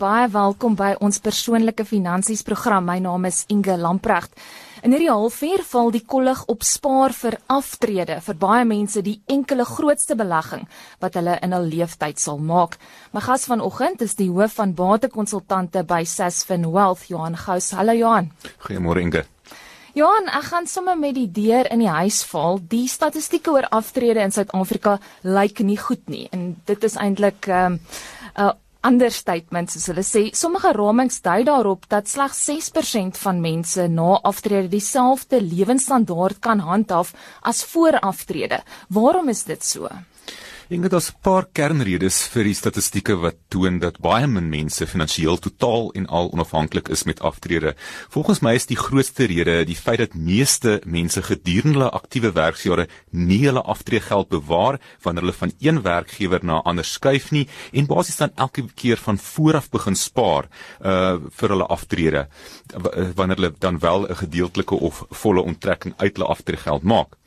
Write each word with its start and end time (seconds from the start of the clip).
baie 0.00 0.28
welkom 0.32 0.76
by 0.78 0.94
ons 1.04 1.18
persoonlike 1.20 1.84
finansies 1.84 2.40
program. 2.46 2.86
My 2.88 2.96
naam 3.04 3.26
is 3.28 3.42
Inge 3.52 3.74
Lamprecht. 3.76 4.32
In 4.80 4.94
hierdie 4.94 5.10
halfuur 5.10 5.60
val 5.68 5.90
die 5.92 6.00
kollig 6.08 6.40
op 6.48 6.62
spaar 6.64 7.12
vir 7.12 7.36
aftrede 7.52 8.16
vir 8.24 8.38
baie 8.40 8.64
mense 8.64 9.02
die 9.04 9.18
enkele 9.28 9.66
grootste 9.68 10.16
belegging 10.16 10.64
wat 11.04 11.18
hulle 11.20 11.34
in 11.44 11.52
hul 11.52 11.68
lewenstyd 11.68 12.22
sal 12.22 12.40
maak. 12.40 12.78
My 13.12 13.20
gas 13.26 13.44
vanoggend 13.50 14.00
is 14.06 14.16
die 14.16 14.30
hoof 14.30 14.56
van 14.62 14.72
batekonsultante 14.78 15.84
by 15.84 16.00
Sasfin 16.08 16.64
Wealth, 16.72 17.10
Johan 17.12 17.36
Gous. 17.36 17.74
Hallo 17.76 17.92
Johan. 17.92 18.32
Goeiemôre 18.64 19.04
Inge. 19.04 19.26
Johan, 19.92 20.32
ek 20.32 20.48
gaan 20.48 20.70
sommer 20.70 20.96
met 20.96 21.18
die 21.18 21.28
deur 21.28 21.68
in 21.68 21.84
die 21.84 21.92
huis 21.92 22.22
val. 22.30 22.56
Die 22.72 22.86
statistieke 22.88 23.52
oor 23.52 23.68
aftrede 23.68 24.24
in 24.24 24.32
Suid-Afrika 24.32 24.96
lyk 25.28 25.60
nie 25.60 25.76
goed 25.76 26.08
nie 26.08 26.24
en 26.32 26.54
dit 26.64 26.88
is 26.88 26.96
eintlik 26.96 27.52
'n 27.52 27.52
um, 27.52 27.80
ehm, 28.32 28.48
uh, 28.48 28.56
ander 28.86 29.12
statements 29.12 29.74
soos 29.76 29.88
hulle 29.90 30.04
sê 30.06 30.22
sommige 30.36 30.72
ramings 30.76 31.20
dui 31.24 31.42
daarop 31.44 31.84
dat 31.92 32.08
slegs 32.08 32.40
6% 32.48 33.20
van 33.24 33.40
mense 33.40 33.88
na 33.88 34.20
aftrede 34.30 34.70
dieselfde 34.72 35.40
lewensstandaard 35.44 36.40
kan 36.40 36.62
handhaaf 36.64 37.12
as 37.42 37.64
voor 37.64 37.98
aftrede. 38.00 38.62
Waarom 38.88 39.28
is 39.28 39.44
dit 39.44 39.64
so? 39.64 39.88
Dink 40.70 40.86
daar's 40.86 41.10
'n 41.10 41.18
paar 41.20 41.46
kernredes 41.52 42.28
vir 42.30 42.44
die 42.44 42.54
statistieke 42.54 43.16
wat 43.18 43.34
toon 43.48 43.80
dat 43.80 43.98
baie 43.98 44.26
min 44.26 44.48
mense 44.48 44.86
finansiëel 44.86 45.38
totaal 45.38 45.90
en 45.98 46.06
al 46.06 46.30
onafhanklik 46.30 46.88
is 46.88 47.02
met 47.02 47.20
aftrede. 47.20 47.74
Volgens 48.08 48.40
my 48.40 48.54
is 48.54 48.66
die 48.66 48.76
grootste 48.76 49.24
rede 49.24 49.64
die 49.64 49.74
feit 49.74 49.98
dat 49.98 50.14
meeste 50.14 50.80
mense 50.86 51.22
gedurende 51.22 51.78
hulle 51.78 51.90
aktiewe 51.90 52.30
werksjare 52.32 52.86
nie 53.10 53.46
hulle 53.46 53.62
aftreegeld 53.62 54.28
bewaar 54.28 54.78
wanneer 55.02 55.22
hulle 55.22 55.40
van 55.42 55.52
een 55.58 55.82
werkgewer 55.82 56.44
na 56.44 56.58
'n 56.58 56.66
ander 56.70 56.84
skuif 56.84 57.30
nie 57.32 57.48
en 57.72 57.86
basies 57.86 58.16
dan 58.16 58.30
elke 58.36 58.62
keer 58.74 58.96
van 58.96 59.18
vooraf 59.18 59.70
begin 59.70 59.96
spaar 59.96 60.48
uh 60.80 61.18
vir 61.30 61.48
hulle 61.48 61.66
aftrede 61.66 62.28
wanneer 63.16 63.36
hulle 63.36 63.54
dan 63.58 63.78
wel 63.78 64.06
'n 64.06 64.16
gedeeltelike 64.16 64.74
of 64.74 65.04
volle 65.10 65.42
onttrekking 65.42 65.94
uit 65.96 66.16
hulle 66.16 66.28
aftreegeld 66.28 66.82
maak. 66.82 67.19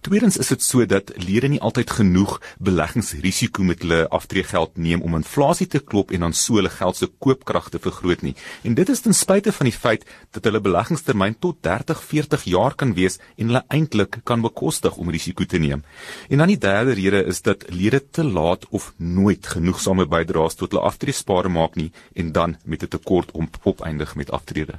Tweedens 0.00 0.36
is 0.36 0.50
dit 0.52 0.62
so 0.62 0.86
dat 0.86 1.10
lede 1.16 1.48
nie 1.50 1.60
altyd 1.60 1.90
genoeg 1.90 2.36
beleggingsrisiko 2.62 3.64
met 3.66 3.82
hulle 3.82 4.04
aftreegeld 4.14 4.76
neem 4.76 5.02
om 5.02 5.16
inflasie 5.18 5.66
te 5.66 5.80
klop 5.82 6.12
en 6.14 6.26
dan 6.26 6.36
so 6.36 6.58
hulle 6.60 6.70
geld 6.70 6.96
se 6.96 7.08
koopkrag 7.18 7.68
te 7.74 7.80
vergroot 7.82 8.22
nie. 8.22 8.34
En 8.62 8.74
dit 8.78 8.88
is 8.88 9.02
ten 9.04 9.14
spyte 9.14 9.52
van 9.52 9.70
die 9.70 9.74
feit 9.74 10.06
dat 10.36 10.46
hulle 10.46 10.62
beleggingstermyn 10.62 11.38
tot 11.42 11.62
30, 11.66 12.02
40 12.12 12.46
jaar 12.52 12.76
kan 12.78 12.94
wees 12.94 13.18
en 13.36 13.50
hulle 13.50 13.64
eintlik 13.68 14.20
kan 14.24 14.44
bekostig 14.44 14.96
om 14.96 15.10
risiko 15.10 15.44
te 15.44 15.58
neem. 15.58 15.84
En 16.28 16.38
dan 16.38 16.52
die 16.54 16.60
derde 16.62 16.94
rede 16.98 17.24
is 17.24 17.42
dat 17.42 17.66
lede 17.68 18.02
te 18.10 18.24
laat 18.24 18.68
of 18.70 18.92
nooit 18.96 19.46
genoegsame 19.46 20.06
bydraes 20.06 20.54
tot 20.54 20.70
hulle 20.70 20.86
aftreespare 20.86 21.50
maak 21.50 21.74
nie 21.74 21.90
en 22.14 22.32
dan 22.32 22.56
met 22.64 22.82
'n 22.82 22.88
tekort 22.88 23.30
om 23.32 23.50
opeindig 23.64 24.14
met 24.14 24.30
aftrede. 24.30 24.78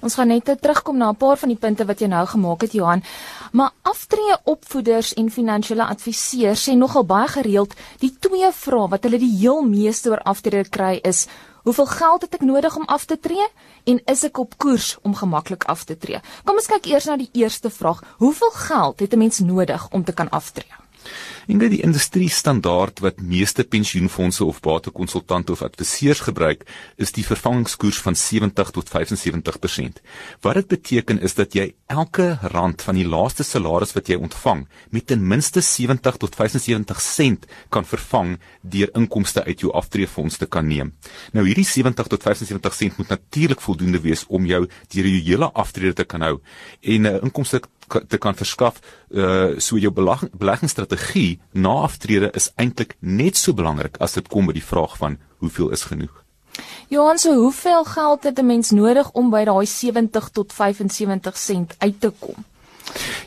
Ons 0.00 0.14
gaan 0.14 0.28
net 0.28 0.44
terugkom 0.60 0.96
na 0.96 1.08
'n 1.10 1.16
paar 1.16 1.36
van 1.36 1.48
die 1.48 1.58
punte 1.58 1.84
wat 1.84 2.00
jy 2.00 2.06
nou 2.06 2.26
gemaak 2.26 2.60
het 2.60 2.72
Johan. 2.72 3.02
Maar 3.52 3.70
aftree 3.82 4.36
opvoeders 4.44 5.14
en 5.14 5.30
finansiële 5.30 5.84
adviseurs 5.84 6.68
sê 6.68 6.74
nogal 6.76 7.04
baie 7.04 7.28
gereeld 7.28 7.74
die 7.98 8.16
twee 8.20 8.52
vrae 8.52 8.88
wat 8.88 9.02
hulle 9.02 9.18
die 9.18 9.36
heel 9.38 9.62
meeste 9.62 10.10
oor 10.10 10.22
aftrede 10.22 10.68
kry 10.68 10.98
is: 11.02 11.26
Hoeveel 11.64 11.86
geld 11.86 12.22
het 12.22 12.34
ek 12.34 12.40
nodig 12.40 12.76
om 12.76 12.84
af 12.84 13.04
te 13.04 13.16
tree 13.20 13.46
en 13.84 14.00
is 14.04 14.24
ek 14.24 14.38
op 14.38 14.58
koers 14.58 14.98
om 15.02 15.14
gemaklik 15.14 15.64
af 15.64 15.84
te 15.84 15.96
tree? 15.96 16.20
Kom 16.44 16.56
ons 16.56 16.66
kyk 16.66 16.86
eers 16.86 17.04
na 17.08 17.16
die 17.16 17.30
eerste 17.32 17.70
vraag: 17.70 18.02
Hoeveel 18.18 18.50
geld 18.50 19.00
het 19.00 19.12
'n 19.14 19.18
mens 19.18 19.38
nodig 19.38 19.88
om 19.90 20.04
te 20.04 20.12
kan 20.12 20.28
aftree? 20.28 20.72
Ingrid 21.46 21.74
die 21.74 21.82
industrie 21.84 22.30
standaard 22.32 23.02
wat 23.04 23.20
meeste 23.20 23.64
pensioenfonde 23.68 24.44
of 24.44 24.62
batekonsultante 24.64 25.52
of 25.52 25.62
adviseurs 25.62 26.22
gebruik 26.24 26.62
is 26.96 27.12
die 27.12 27.24
vervangingskoers 27.26 27.98
van 28.00 28.16
70 28.16 28.70
tot 28.72 28.88
75%. 28.88 30.00
Wat 30.40 30.56
dit 30.56 30.70
beteken 30.70 31.20
is 31.20 31.36
dat 31.36 31.52
jy 31.52 31.74
elke 31.92 32.38
rand 32.54 32.82
van 32.82 32.96
die 32.96 33.04
laaste 33.04 33.44
salaris 33.44 33.92
wat 33.92 34.08
jy 34.08 34.16
ontvang 34.16 34.64
met 34.90 35.06
ten 35.12 35.20
minste 35.20 35.60
70 35.60 36.16
tot 36.22 36.34
75 36.40 37.04
sent 37.04 37.44
kan 37.68 37.84
vervang 37.84 38.38
deur 38.62 38.88
inkomste 38.96 39.44
uit 39.44 39.60
jou 39.60 39.72
aftreefonds 39.76 40.40
te 40.40 40.48
kan 40.48 40.64
neem. 40.64 40.94
Nou 41.36 41.44
hierdie 41.44 41.68
70 41.68 42.08
tot 42.08 42.24
75 42.24 42.80
sent 42.80 42.98
moet 42.98 43.12
natuurlik 43.12 43.60
voldoende 43.60 44.00
wees 44.00 44.24
om 44.28 44.48
jou 44.48 44.64
deur 44.64 45.12
jou 45.12 45.22
hele 45.28 45.52
aftrede 45.52 46.00
te 46.00 46.08
kan 46.08 46.24
hou 46.24 46.38
en 46.80 47.02
'n 47.02 47.06
uh, 47.06 47.20
inkomste 47.22 47.60
te 48.08 48.18
kan 48.18 48.34
verskaf 48.34 48.80
uh 49.10 49.58
so 49.58 49.78
jou 49.78 49.92
beleggingsstrategie 49.92 51.40
na 51.52 51.74
aftrede 51.88 52.30
is 52.32 52.50
eintlik 52.56 52.96
net 53.00 53.36
so 53.36 53.52
belangrik 53.52 53.96
as 54.00 54.12
dit 54.12 54.28
kom 54.28 54.46
by 54.46 54.52
die 54.52 54.68
vraag 54.72 54.96
van 54.96 55.18
hoeveel 55.38 55.70
is 55.70 55.84
genoeg. 55.90 56.24
Johan, 56.88 57.18
so 57.18 57.34
hoeveel 57.34 57.84
geld 57.84 58.24
het 58.24 58.38
'n 58.38 58.46
mens 58.46 58.70
nodig 58.70 59.10
om 59.12 59.30
by 59.30 59.44
daai 59.44 59.66
70 59.66 60.28
tot 60.28 60.52
75 60.52 61.36
sent 61.38 61.74
uit 61.78 62.00
te 62.00 62.12
kom? 62.18 62.44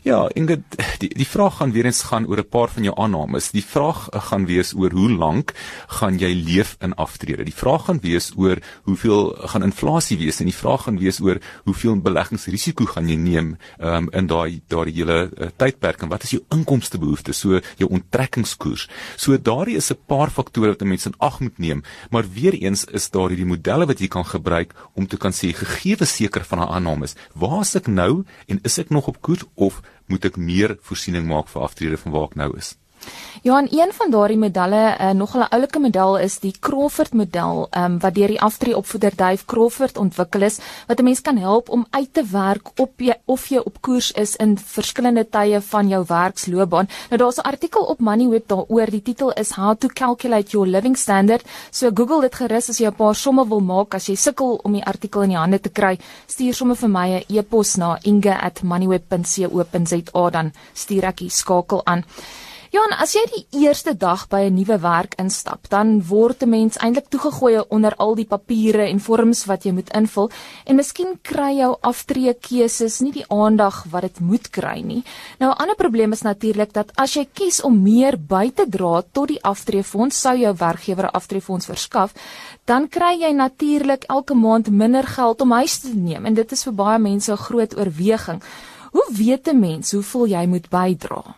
Ja, 0.03 0.27
Ingrid, 0.33 0.63
die 1.01 1.09
die 1.13 1.27
vraag 1.27 1.57
gaan 1.57 1.71
weer 1.71 1.85
eens 1.85 2.03
gaan 2.09 2.27
oor 2.27 2.39
'n 2.39 2.49
paar 2.49 2.69
van 2.69 2.83
jou 2.83 2.95
aannames. 2.95 3.51
Die 3.51 3.65
vraag 3.65 4.09
eh, 4.09 4.21
gaan 4.21 4.45
wees 4.45 4.73
oor 4.73 4.91
hoe 4.91 5.11
lank 5.11 5.53
gaan 5.87 6.17
jy 6.17 6.33
leef 6.33 6.75
in 6.79 6.95
aftrede. 6.95 7.43
Die 7.43 7.53
vraag 7.53 7.85
gaan 7.85 7.99
wees 8.01 8.31
oor 8.35 8.57
hoeveel 8.83 9.35
gaan 9.45 9.63
inflasie 9.63 10.17
wees 10.17 10.39
en 10.39 10.45
die 10.45 10.55
vraag 10.55 10.83
gaan 10.83 10.99
wees 10.99 11.19
oor 11.19 11.37
hoeveel 11.63 12.01
beleggingsrisiko 12.01 12.85
gaan 12.85 13.09
jy 13.09 13.15
neem 13.15 13.57
um, 13.79 14.09
in 14.11 14.27
daai 14.27 14.61
daai 14.67 14.91
hele 14.91 15.31
uh, 15.37 15.47
tydperk 15.57 16.01
en 16.01 16.09
wat 16.09 16.23
is 16.23 16.31
jou 16.31 16.43
inkomstebehoeftes, 16.49 17.39
so 17.39 17.59
jou 17.77 17.89
onttrekkingskoers. 17.89 18.87
So 19.15 19.37
daardie 19.37 19.75
is 19.75 19.91
'n 19.91 19.99
paar 20.07 20.29
faktore 20.29 20.69
wat 20.69 20.81
'n 20.81 20.87
mens 20.87 21.05
in 21.05 21.13
ag 21.17 21.39
moet 21.39 21.59
neem, 21.59 21.83
maar 22.09 22.25
weer 22.33 22.53
eens 22.53 22.85
is 22.85 23.09
daar 23.09 23.29
hierdie 23.29 23.45
modelle 23.45 23.85
wat 23.85 23.99
jy 23.99 24.07
kan 24.07 24.25
gebruik 24.25 24.73
om 24.93 25.07
te 25.07 25.17
kan 25.17 25.31
sê 25.31 25.53
gegee 25.53 25.95
seker 26.05 26.43
van 26.43 26.59
'n 26.59 26.71
aannames. 26.75 27.15
Waar 27.33 27.61
is 27.61 27.75
ek 27.75 27.87
nou 27.87 28.23
en 28.47 28.59
is 28.63 28.77
ek 28.77 28.89
nog 28.89 29.07
op 29.07 29.21
koers 29.21 29.43
of 29.57 29.81
moet 30.07 30.25
ek 30.29 30.37
meer 30.37 30.77
voorsiening 30.85 31.25
maak 31.27 31.49
vir 31.51 31.65
aftrede 31.65 31.97
van 32.01 32.13
waar 32.15 32.29
ek 32.29 32.37
nou 32.39 32.51
is? 32.57 32.75
Johan, 33.43 33.67
een 33.71 33.93
van 33.93 34.11
daardie 34.11 34.37
modelle, 34.37 34.97
uh, 34.99 35.09
nog 35.09 35.35
'n 35.35 35.47
oulike 35.49 35.79
model 35.79 36.17
is 36.17 36.39
die 36.39 36.55
Crawford 36.59 37.13
model, 37.13 37.67
um, 37.77 37.99
wat 37.99 38.13
deur 38.13 38.27
die 38.27 38.41
aftreeopvoeder 38.41 39.11
Dave 39.15 39.45
Crawford 39.45 39.97
ontwikkel 39.97 40.41
is, 40.41 40.59
wat 40.87 40.99
'n 40.99 41.03
mens 41.03 41.21
kan 41.21 41.37
help 41.37 41.69
om 41.69 41.87
uit 41.89 42.13
te 42.13 42.23
werk 42.31 42.79
op 42.79 42.91
jy 42.97 43.13
of 43.25 43.47
jy 43.47 43.57
op 43.57 43.81
koers 43.81 44.11
is 44.11 44.35
in 44.35 44.57
verskillende 44.57 45.29
tye 45.29 45.61
van 45.61 45.87
jou 45.87 46.03
werksloopbaan. 46.07 46.87
Nou 47.09 47.17
daar's 47.17 47.37
'n 47.37 47.41
artikel 47.41 47.83
op 47.83 47.99
Moneyweb 47.99 48.47
daaroor. 48.47 48.89
Die 48.89 49.01
titel 49.01 49.31
is 49.31 49.51
How 49.51 49.77
to 49.77 49.87
Calculate 49.87 50.51
Your 50.51 50.67
Living 50.67 50.97
Standard. 50.97 51.45
So 51.71 51.89
Google 51.93 52.21
dit 52.21 52.35
gerus 52.35 52.69
as 52.69 52.77
jy 52.77 52.87
'n 52.87 52.95
paar 52.95 53.15
somme 53.15 53.47
wil 53.47 53.59
maak. 53.59 53.93
As 53.93 54.05
jy 54.05 54.15
sukkel 54.15 54.59
om 54.63 54.73
die 54.73 54.85
artikel 54.85 55.21
in 55.21 55.29
die 55.29 55.37
hande 55.37 55.59
te 55.59 55.69
kry, 55.69 55.99
stuur 56.25 56.53
sommer 56.53 56.75
vir 56.75 56.89
my 56.89 57.09
'n 57.09 57.23
e-pos 57.27 57.75
na 57.75 57.97
inge@moneyweb.co.za 58.01 60.29
dan 60.29 60.51
stuur 60.73 61.03
ek 61.03 61.17
die 61.17 61.29
skakel 61.29 61.85
aan. 61.85 62.03
Johan, 62.67 62.91
as 62.99 63.13
jy 63.15 63.21
die 63.31 63.61
eerste 63.63 63.93
dag 63.95 64.25
by 64.27 64.41
'n 64.43 64.55
nuwe 64.59 64.75
werk 64.83 65.13
instap, 65.23 65.69
dan 65.69 66.03
word 66.03 66.43
'n 66.43 66.49
mens 66.49 66.75
eintlik 66.77 67.07
toegegooi 67.07 67.63
onder 67.69 67.95
al 67.95 68.15
die 68.15 68.25
papiere 68.25 68.89
en 68.89 68.99
vorms 68.99 69.45
wat 69.45 69.63
jy 69.63 69.71
moet 69.71 69.89
invul 69.95 70.29
en 70.65 70.75
miskien 70.75 71.17
kry 71.21 71.55
jou 71.59 71.77
aftreekeuses 71.81 72.99
nie 72.99 73.11
die 73.11 73.25
aandag 73.29 73.85
wat 73.89 74.01
dit 74.01 74.19
moet 74.19 74.49
kry 74.49 74.81
nie. 74.81 75.03
Nou 75.39 75.51
'n 75.51 75.57
ander 75.61 75.75
probleem 75.75 76.11
is 76.11 76.23
natuurlik 76.23 76.73
dat 76.73 76.91
as 76.95 77.13
jy 77.13 77.27
kies 77.33 77.61
om 77.61 77.83
meer 77.83 78.17
by 78.17 78.51
te 78.51 78.65
dra 78.69 79.01
tot 79.13 79.27
die 79.27 79.43
aftreefonds, 79.43 80.21
sou 80.21 80.35
jou 80.35 80.53
werkgewer 80.53 81.05
'n 81.05 81.15
aftreefonds 81.15 81.65
verskaf, 81.65 82.13
dan 82.65 82.89
kry 82.89 83.17
jy 83.21 83.31
natuurlik 83.31 84.03
elke 84.09 84.33
maand 84.33 84.69
minder 84.69 85.07
geld 85.07 85.41
om 85.41 85.51
huis 85.51 85.79
te 85.79 85.95
neem 85.95 86.25
en 86.25 86.33
dit 86.33 86.51
is 86.51 86.63
vir 86.63 86.73
baie 86.73 86.99
mense 86.99 87.31
'n 87.31 87.37
groot 87.37 87.77
oorweging. 87.77 88.41
Hoe 88.91 89.05
weet 89.09 89.47
'n 89.47 89.59
mens 89.59 89.91
hoeveel 89.91 90.27
jy 90.27 90.45
moet 90.47 90.69
bydra? 90.69 91.35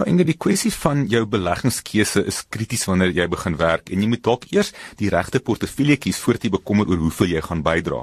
Nou 0.00 0.06
Inge, 0.08 0.24
die 0.24 0.38
kwessie 0.40 0.70
van 0.72 1.02
jou 1.12 1.26
beleggingskeuse 1.28 2.22
is 2.30 2.38
krities 2.48 2.86
wanneer 2.88 3.10
jy 3.12 3.26
begin 3.28 3.58
werk 3.60 3.90
en 3.92 4.00
jy 4.00 4.06
moet 4.08 4.22
dalk 4.24 4.46
eers 4.48 4.70
die 4.96 5.10
regte 5.12 5.42
portefeulje 5.44 5.98
kies 6.00 6.16
voordat 6.22 6.46
jy 6.46 6.50
bekommer 6.54 6.88
oor 6.88 7.02
hoeveel 7.02 7.34
jy 7.34 7.42
gaan 7.44 7.60
bydra. 7.60 7.98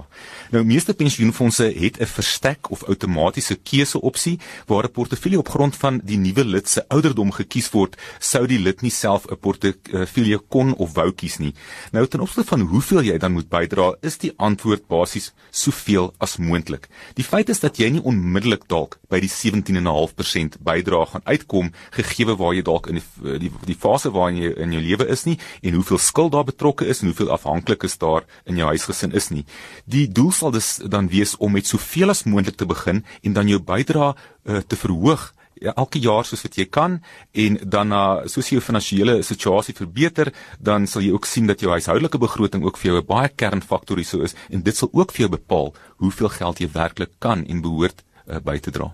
Nou 0.53 0.61
meeste 0.61 0.93
pensioenfonde 0.93 1.71
het 1.73 1.97
'n 1.97 2.05
verstek 2.05 2.69
of 2.69 2.83
outomatiese 2.85 3.57
keuseopsie 3.57 4.37
waar 4.67 4.85
'n 4.85 4.91
portefeulje 4.91 5.39
op 5.39 5.49
grond 5.49 5.75
van 5.75 5.99
die 6.03 6.17
nuwe 6.17 6.45
lid 6.45 6.69
se 6.69 6.85
ouderdom 6.87 7.31
gekies 7.31 7.71
word, 7.71 7.97
sou 8.19 8.45
die 8.45 8.59
lid 8.59 8.81
nie 8.83 8.91
self 8.91 9.25
'n 9.25 9.35
portefeulje 9.35 10.37
kon 10.49 10.75
of 10.75 10.93
wou 10.93 11.11
kies 11.11 11.39
nie. 11.39 11.55
Nou 11.91 12.05
ten 12.05 12.19
opsigte 12.19 12.49
van 12.49 12.61
hoeveel 12.61 13.01
jy 13.01 13.17
dan 13.17 13.33
moet 13.33 13.49
bydra, 13.49 13.95
is 14.01 14.17
die 14.17 14.33
antwoord 14.37 14.87
basies 14.87 15.33
soveel 15.49 16.13
as 16.19 16.37
moontlik. 16.37 16.87
Die 17.15 17.25
feit 17.25 17.49
is 17.49 17.59
dat 17.59 17.77
jy 17.77 17.89
nie 17.89 18.03
onmiddellik 18.03 18.67
dalk 18.67 18.99
by 19.09 19.19
die 19.19 19.29
17.5% 19.29 20.57
bydra 20.59 21.05
gaan 21.05 21.25
uitkom 21.25 21.71
kom 21.91 22.03
gegee 22.03 22.35
waar 22.35 22.53
jy 22.53 22.61
dalk 22.61 22.87
in 22.87 22.99
die 22.99 23.39
die, 23.39 23.51
die 23.65 23.75
fase 23.75 24.11
waarin 24.11 24.37
jy 24.37 24.53
in 24.57 24.73
jou 24.73 24.81
lewe 24.81 25.07
is 25.07 25.25
nie 25.25 25.37
en 25.61 25.73
hoeveel 25.73 25.97
skuld 25.97 26.31
daar 26.31 26.45
betrokke 26.45 26.85
is 26.85 27.01
en 27.01 27.07
hoeveel 27.11 27.31
afhanklikes 27.31 27.97
daar 27.97 28.25
in 28.45 28.57
jou 28.57 28.67
huisgesin 28.67 29.13
is 29.13 29.29
nie. 29.29 29.45
Die 29.85 30.07
doel 30.07 30.31
sal 30.31 30.51
dus 30.51 30.77
dan 30.83 31.09
wees 31.09 31.35
om 31.37 31.51
met 31.51 31.67
soveel 31.67 32.09
as 32.09 32.25
moontlik 32.25 32.57
te 32.57 32.65
begin 32.65 33.03
en 33.23 33.33
dan 33.33 33.47
jou 33.47 33.59
bydrae 33.59 34.13
uh, 34.13 34.59
te 34.67 34.75
verhoog 34.75 35.33
ja, 35.61 35.73
elke 35.75 35.99
jaar 35.99 36.25
soos 36.25 36.43
wat 36.45 36.57
jy 36.57 36.67
kan 36.69 36.99
en 37.33 37.57
dan 37.63 37.89
na 37.93 38.03
uh, 38.21 38.27
soos 38.29 38.51
jou 38.51 38.61
finansiële 38.61 39.21
situasie 39.25 39.75
verbeter, 39.77 40.31
dan 40.59 40.87
sal 40.87 41.01
jy 41.01 41.13
ook 41.15 41.25
sien 41.25 41.47
dat 41.49 41.61
jou 41.61 41.71
huishoudelike 41.73 42.21
begroting 42.21 42.65
ook 42.65 42.77
vir 42.77 42.91
jou 42.91 43.01
'n 43.01 43.07
baie 43.07 43.29
kernfaktor 43.29 43.97
hierso 43.97 44.21
is 44.21 44.35
en 44.49 44.61
dit 44.61 44.75
sal 44.75 44.89
ook 44.93 45.11
vir 45.11 45.27
jou 45.27 45.31
bepaal 45.37 45.73
hoeveel 45.97 46.29
geld 46.29 46.59
jy 46.59 46.69
werklik 46.71 47.11
kan 47.19 47.45
en 47.45 47.61
behoort 47.61 48.03
uh, 48.27 48.39
by 48.39 48.59
te 48.59 48.71
dra. 48.71 48.93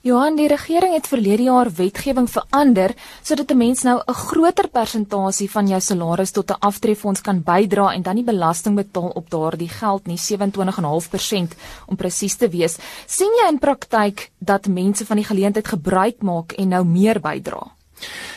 Johan, 0.00 0.32
die 0.32 0.46
regering 0.48 0.94
het 0.96 1.10
verlede 1.10 1.44
jaar 1.44 1.68
wetgewing 1.76 2.24
verander 2.32 2.94
sodat 3.20 3.50
'n 3.52 3.56
mens 3.56 3.82
nou 3.82 4.00
'n 4.00 4.14
groter 4.14 4.68
persentasie 4.68 5.50
van 5.50 5.68
jou 5.68 5.80
salaris 5.80 6.30
tot 6.30 6.50
'n 6.50 6.60
aftreefonds 6.60 7.20
kan 7.20 7.42
bydra 7.42 7.92
en 7.92 8.02
dan 8.02 8.14
nie 8.14 8.24
belasting 8.24 8.76
betaal 8.76 9.10
op 9.14 9.30
daardie 9.30 9.68
geld 9.68 10.06
nie, 10.06 10.16
27.5% 10.16 11.54
om 11.86 11.96
presies 11.96 12.36
te 12.36 12.48
wees. 12.48 12.78
sien 13.06 13.30
jy 13.42 13.48
in 13.50 13.58
praktyk 13.58 14.30
dat 14.38 14.66
mense 14.66 15.06
van 15.06 15.16
die 15.16 15.26
geleentheid 15.26 15.68
gebruik 15.68 16.22
maak 16.22 16.52
en 16.52 16.68
nou 16.68 16.84
meer 16.84 17.20
bydra? 17.20 17.72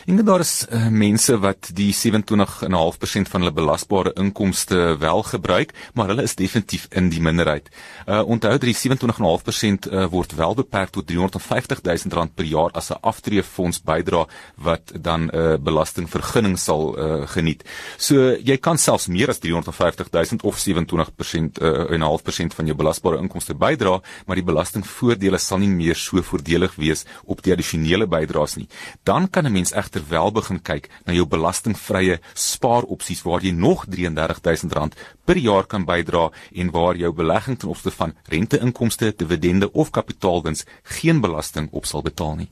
En 0.05 0.25
daar 0.25 0.39
is 0.39 0.65
uh, 0.69 0.87
mense 0.87 1.37
wat 1.39 1.69
die 1.73 1.93
27.5% 1.95 3.29
van 3.31 3.41
hulle 3.41 3.53
belasbare 3.55 4.11
inkomste 4.19 4.97
wel 4.99 5.23
gebruik, 5.23 5.71
maar 5.93 6.07
hulle 6.11 6.25
is 6.27 6.35
definitief 6.35 6.87
in 6.91 7.07
die 7.09 7.21
minderheid. 7.21 7.69
Uh 8.05 8.19
onthou 8.33 8.51
dat 8.57 8.65
die 8.67 8.75
27.5% 8.75 9.87
uh, 9.91 10.05
word 10.11 10.35
wel 10.35 10.55
beperk 10.55 10.89
tot 10.89 11.11
R350 11.11 11.83
000 11.83 12.27
per 12.35 12.45
jaar 12.45 12.71
as 12.71 12.89
'n 12.91 12.99
aftreefonds 13.01 13.79
bydra 13.83 14.25
wat 14.55 14.91
dan 14.99 15.21
'n 15.21 15.35
uh, 15.35 15.55
belastingvergunning 15.59 16.59
sal 16.59 16.97
uh, 16.97 17.27
geniet. 17.27 17.63
So 17.97 18.35
jy 18.43 18.57
kan 18.57 18.77
selfs 18.77 19.07
meer 19.07 19.29
as 19.29 19.39
R350 19.39 20.11
000 20.11 20.43
of 20.43 20.59
27% 20.67 21.61
uh, 21.61 21.91
en 21.91 22.01
0.5% 22.03 22.55
van 22.55 22.65
jou 22.65 22.75
belasbare 22.75 23.17
inkomste 23.17 23.53
bydra, 23.53 24.01
maar 24.25 24.35
die 24.35 24.45
belastingvoordele 24.51 25.37
sal 25.37 25.57
nie 25.57 25.69
meer 25.71 25.95
so 25.95 26.21
voordelig 26.21 26.75
wees 26.75 27.05
op 27.23 27.41
die 27.41 27.53
addisionele 27.53 28.07
bydraes 28.07 28.55
nie. 28.55 28.67
Dan 29.03 29.29
kan 29.29 29.45
'n 29.45 29.51
mens 29.51 29.71
egter 29.71 29.92
wel 30.01 30.31
begin 30.31 30.61
kyk 30.61 30.89
na 31.05 31.13
jou 31.13 31.25
belastingvrye 31.29 32.19
spaaropsies 32.33 33.21
waar 33.27 33.43
jy 33.43 33.51
nog 33.51 33.85
R33000 33.85 34.97
per 35.25 35.37
jaar 35.37 35.65
kan 35.65 35.85
bydra 35.85 36.29
en 36.55 36.71
waar 36.71 36.95
jou 36.95 37.13
belegging 37.13 37.59
ten 37.59 37.69
opsigte 37.69 37.91
van 37.91 38.15
renteinkomste, 38.25 39.13
dividende 39.17 39.71
of 39.71 39.89
kapitaalwins 39.89 40.65
geen 40.83 41.21
belasting 41.21 41.69
op 41.71 41.85
sal 41.85 42.01
betaal 42.01 42.35
nie. 42.35 42.51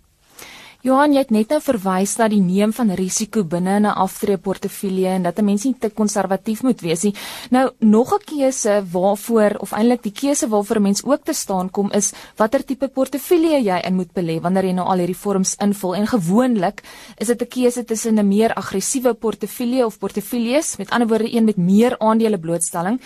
Johan, 0.81 1.11
jy 1.13 1.21
het 1.21 1.29
net 1.29 1.51
nou 1.53 1.59
verwys 1.61 2.15
na 2.17 2.25
die 2.31 2.39
neem 2.41 2.71
van 2.73 2.89
risiko 2.97 3.43
binne 3.45 3.75
'n 3.79 3.85
aftreeportefeulje 3.85 5.09
en 5.13 5.23
dat 5.23 5.37
'n 5.37 5.45
mens 5.45 5.63
nie 5.63 5.75
te 5.79 5.89
konservatief 5.89 6.63
moet 6.63 6.81
wees 6.81 7.03
nie. 7.03 7.13
Nou, 7.51 7.69
nog 7.79 8.13
'n 8.13 8.25
keuse 8.25 8.83
waarvoor 8.91 9.57
of 9.59 9.73
eintlik 9.73 10.01
die 10.01 10.11
keuse 10.11 10.47
waarvoor 10.47 10.77
'n 10.77 10.81
mens 10.81 11.03
ook 11.03 11.23
te 11.23 11.33
staan 11.33 11.69
kom 11.69 11.91
is 11.91 12.13
watter 12.35 12.65
tipe 12.65 12.87
portefeulje 12.87 13.61
jy 13.63 13.79
in 13.85 13.95
moet 13.95 14.11
belê 14.13 14.41
wanneer 14.41 14.65
jy 14.65 14.73
nou 14.73 14.87
al 14.87 14.97
hierdie 14.97 15.21
vorms 15.23 15.55
invul 15.59 15.95
en 15.95 16.07
gewoonlik 16.07 16.81
is 17.17 17.27
dit 17.27 17.41
'n 17.41 17.47
keuse 17.47 17.83
tussen 17.83 18.17
'n 18.17 18.27
meer 18.27 18.53
aggressiewe 18.53 19.13
portefeulje 19.13 19.85
of 19.85 19.99
portefeuljes, 19.99 20.77
met 20.77 20.89
ander 20.89 21.07
woorde 21.07 21.35
een 21.35 21.45
met 21.45 21.57
meer 21.57 21.95
aandele 21.99 22.39
blootstelling 22.39 22.99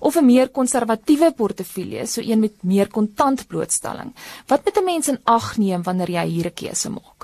of 0.00 0.16
'n 0.16 0.24
meer 0.24 0.48
konservatiewe 0.48 1.32
portefeulje, 1.32 2.06
so 2.06 2.20
een 2.20 2.40
met 2.40 2.62
meer 2.62 2.88
kontant 2.88 3.46
blootstelling. 3.46 4.14
Wat 4.46 4.64
moet 4.64 4.78
'n 4.78 4.84
mens 4.84 5.08
in 5.08 5.20
ag 5.24 5.56
neem 5.56 5.82
wanneer 5.82 6.10
jy 6.10 6.26
hier 6.26 6.46
'n 6.46 6.54
keuse 6.54 6.90
maak? 6.90 7.17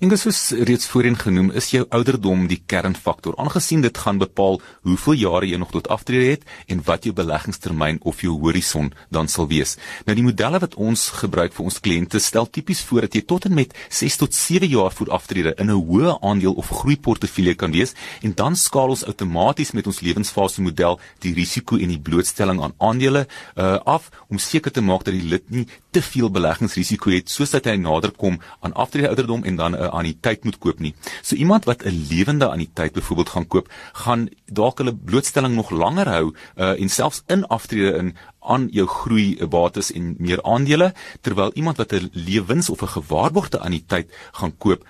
Dis 0.00 0.22
soos 0.22 0.40
reeds 0.50 0.86
voorheen 0.86 1.16
genoem, 1.16 1.50
is 1.50 1.70
jou 1.70 1.86
ouderdom 1.88 2.46
die 2.50 2.62
kernfaktor. 2.66 3.36
Aangesien 3.40 3.80
dit 3.80 3.98
gaan 3.98 4.18
bepaal 4.18 4.60
hoeveel 4.82 5.14
jare 5.22 5.46
jy 5.46 5.58
nog 5.60 5.70
tot 5.72 5.88
aftrede 5.88 6.30
het 6.30 6.42
en 6.66 6.82
wat 6.84 7.04
jou 7.04 7.14
beleggingstermyn 7.16 7.98
of 8.02 8.20
jou 8.20 8.34
horison 8.40 8.92
dan 9.10 9.28
sal 9.28 9.48
wees. 9.48 9.76
Nou 10.06 10.16
die 10.16 10.24
modelle 10.26 10.60
wat 10.62 10.74
ons 10.74 11.08
gebruik 11.20 11.54
vir 11.56 11.64
ons 11.64 11.80
kliënte 11.80 12.20
stel 12.20 12.48
tipies 12.50 12.82
voor 12.86 13.06
dat 13.06 13.16
jy 13.16 13.22
tot 13.28 13.48
en 13.48 13.54
met 13.56 13.74
6 13.88 14.16
tot 14.22 14.34
7 14.34 14.68
jaar 14.68 14.92
voor 14.92 15.10
aftrede 15.16 15.54
in 15.58 15.70
'n 15.70 15.80
hoë 15.80 16.18
aandeel 16.20 16.52
of 16.52 16.68
groeiportefeulje 16.68 17.54
kan 17.54 17.72
wees 17.72 17.94
en 18.22 18.34
dan 18.34 18.56
skaal 18.56 18.88
ons 18.88 19.04
outomaties 19.04 19.72
met 19.72 19.86
ons 19.86 20.00
lewensfase 20.00 20.62
model 20.62 21.00
die 21.20 21.34
risiko 21.34 21.76
en 21.76 21.88
die 21.88 22.00
blootstelling 22.00 22.62
aan 22.62 22.74
aandele 22.78 23.26
uh, 23.56 23.78
af 23.84 24.10
om 24.28 24.38
seker 24.38 24.72
te 24.72 24.80
maak 24.80 25.04
dat 25.04 25.14
die 25.14 25.28
lid 25.28 25.50
nie 25.50 25.66
te 25.90 26.02
veel 26.02 26.30
beleggingsrisiko 26.30 27.10
het 27.10 27.30
soos 27.32 27.50
dat 27.50 27.64
hy 27.64 27.76
nader 27.80 28.10
kom 28.10 28.40
aan 28.60 28.74
aftrede 28.74 29.08
ouderdom 29.08 29.44
en 29.46 29.56
dan 29.56 29.72
'n 29.72 29.82
uh, 29.82 29.88
anniteit 29.88 30.44
moet 30.44 30.58
koop 30.58 30.78
nie. 30.78 30.94
So 31.22 31.34
iemand 31.34 31.64
wat 31.64 31.84
'n 31.84 32.06
lewende 32.10 32.48
anniteit 32.48 32.92
byvoorbeeld 32.92 33.28
gaan 33.28 33.46
koop, 33.46 33.72
gaan 33.92 34.28
dalk 34.44 34.78
hulle 34.78 34.94
blootstelling 34.94 35.54
nog 35.54 35.70
langer 35.70 36.08
hou 36.08 36.34
uh, 36.56 36.80
en 36.80 36.88
selfs 36.88 37.22
in 37.26 37.46
aftrede 37.46 37.96
in 37.96 38.16
aan 38.46 38.68
jou 38.72 38.86
groei 38.86 39.46
bates 39.46 39.92
en 39.92 40.14
meer 40.18 40.42
aandele 40.42 40.92
terwyl 41.20 41.52
iemand 41.54 41.76
wat 41.76 41.92
'n 41.92 42.10
lewens 42.12 42.70
of 42.70 42.82
'n 42.82 42.94
gewaarborgde 42.98 43.58
anniteit 43.58 44.08
gaan 44.32 44.56
koop 44.58 44.84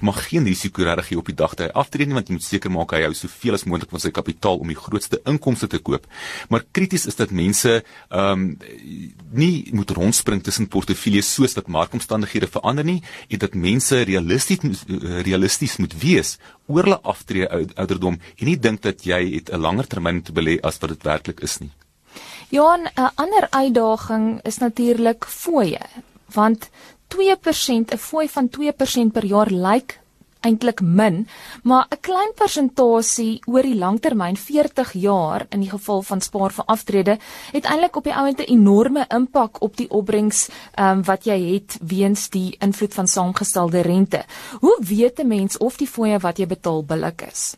mag 0.00 0.28
geen 0.28 0.44
risiko 0.44 0.82
regtig 0.82 1.08
hê 1.10 1.16
op 1.16 1.26
die 1.26 1.34
dag 1.34 1.54
dat 1.54 1.66
hy 1.66 1.72
aftree 1.80 2.06
nie 2.06 2.14
want 2.14 2.28
jy 2.28 2.36
moet 2.36 2.46
seker 2.46 2.70
maak 2.70 2.92
hy 2.92 3.02
hou 3.02 3.14
soveel 3.14 3.54
as 3.54 3.64
moontlik 3.64 3.90
van 3.90 4.00
sy 4.00 4.10
kapitaal 4.10 4.60
om 4.62 4.68
die 4.68 4.78
grootste 4.78 5.20
inkomste 5.24 5.66
te 5.66 5.78
koop. 5.78 6.06
Maar 6.48 6.64
krities 6.72 7.06
is 7.06 7.18
dat 7.20 7.30
mense 7.30 7.82
ehm 8.08 8.30
um, 8.32 8.58
nie 9.32 9.70
moet 9.72 9.90
rondspring 9.90 10.42
tussen 10.42 10.68
portefeuilles 10.68 11.34
soos 11.34 11.54
dat 11.54 11.68
markomstandighede 11.68 12.46
verander 12.46 12.84
nie 12.84 13.02
en 13.28 13.38
dat 13.38 13.54
mense 13.54 14.02
realisties 14.02 14.84
realisties 15.26 15.76
moet 15.76 15.94
wees 16.02 16.38
oor 16.66 16.86
hulle 16.86 17.00
aftree 17.02 17.48
ouderdom 17.50 18.18
en 18.36 18.46
nie 18.46 18.58
dink 18.58 18.82
dat 18.82 19.04
jy 19.04 19.20
het 19.34 19.50
'n 19.50 19.60
langer 19.60 19.86
termyn 19.86 20.22
te 20.22 20.32
belê 20.32 20.58
as 20.62 20.78
wat 20.78 20.90
dit 20.90 21.02
werklik 21.02 21.40
is 21.40 21.58
nie. 21.60 21.72
Johan, 22.50 22.88
'n 22.94 23.10
ander 23.14 23.46
uitdaging 23.50 24.42
is 24.42 24.58
natuurlik 24.58 25.24
fooie, 25.24 25.86
want 26.34 26.68
2%, 27.08 27.92
'n 27.92 27.98
fooi 27.98 28.28
van 28.28 28.48
2% 28.48 29.12
per 29.12 29.24
jaar 29.24 29.50
lyk 29.50 30.00
eintlik 30.40 30.80
min, 30.80 31.28
maar 31.62 31.86
'n 31.90 32.00
klein 32.00 32.32
persentasie 32.34 33.42
oor 33.46 33.62
die 33.62 33.78
langtermyn, 33.78 34.36
40 34.36 34.92
jaar 34.92 35.46
in 35.50 35.60
die 35.60 35.70
geval 35.70 36.02
van 36.02 36.20
spaar 36.20 36.52
vir 36.52 36.64
aftrede, 36.64 37.18
het 37.52 37.64
eintlik 37.64 37.96
op 37.96 38.04
die 38.04 38.14
ouente 38.14 38.44
enorme 38.44 39.04
impak 39.08 39.62
op 39.62 39.76
die 39.76 39.90
opbrengs 39.90 40.48
um, 40.78 41.04
wat 41.04 41.24
jy 41.24 41.52
het 41.54 41.78
weens 41.80 42.28
die 42.28 42.56
invloed 42.58 42.94
van 42.94 43.06
saamgestelde 43.06 43.80
rente. 43.80 44.24
Hoe 44.60 44.78
weet 44.80 45.18
'n 45.18 45.26
mens 45.26 45.58
of 45.58 45.76
die 45.76 45.88
fooie 45.88 46.18
wat 46.18 46.38
jy 46.38 46.46
betaal 46.46 46.84
billik 46.84 47.22
is? 47.22 47.56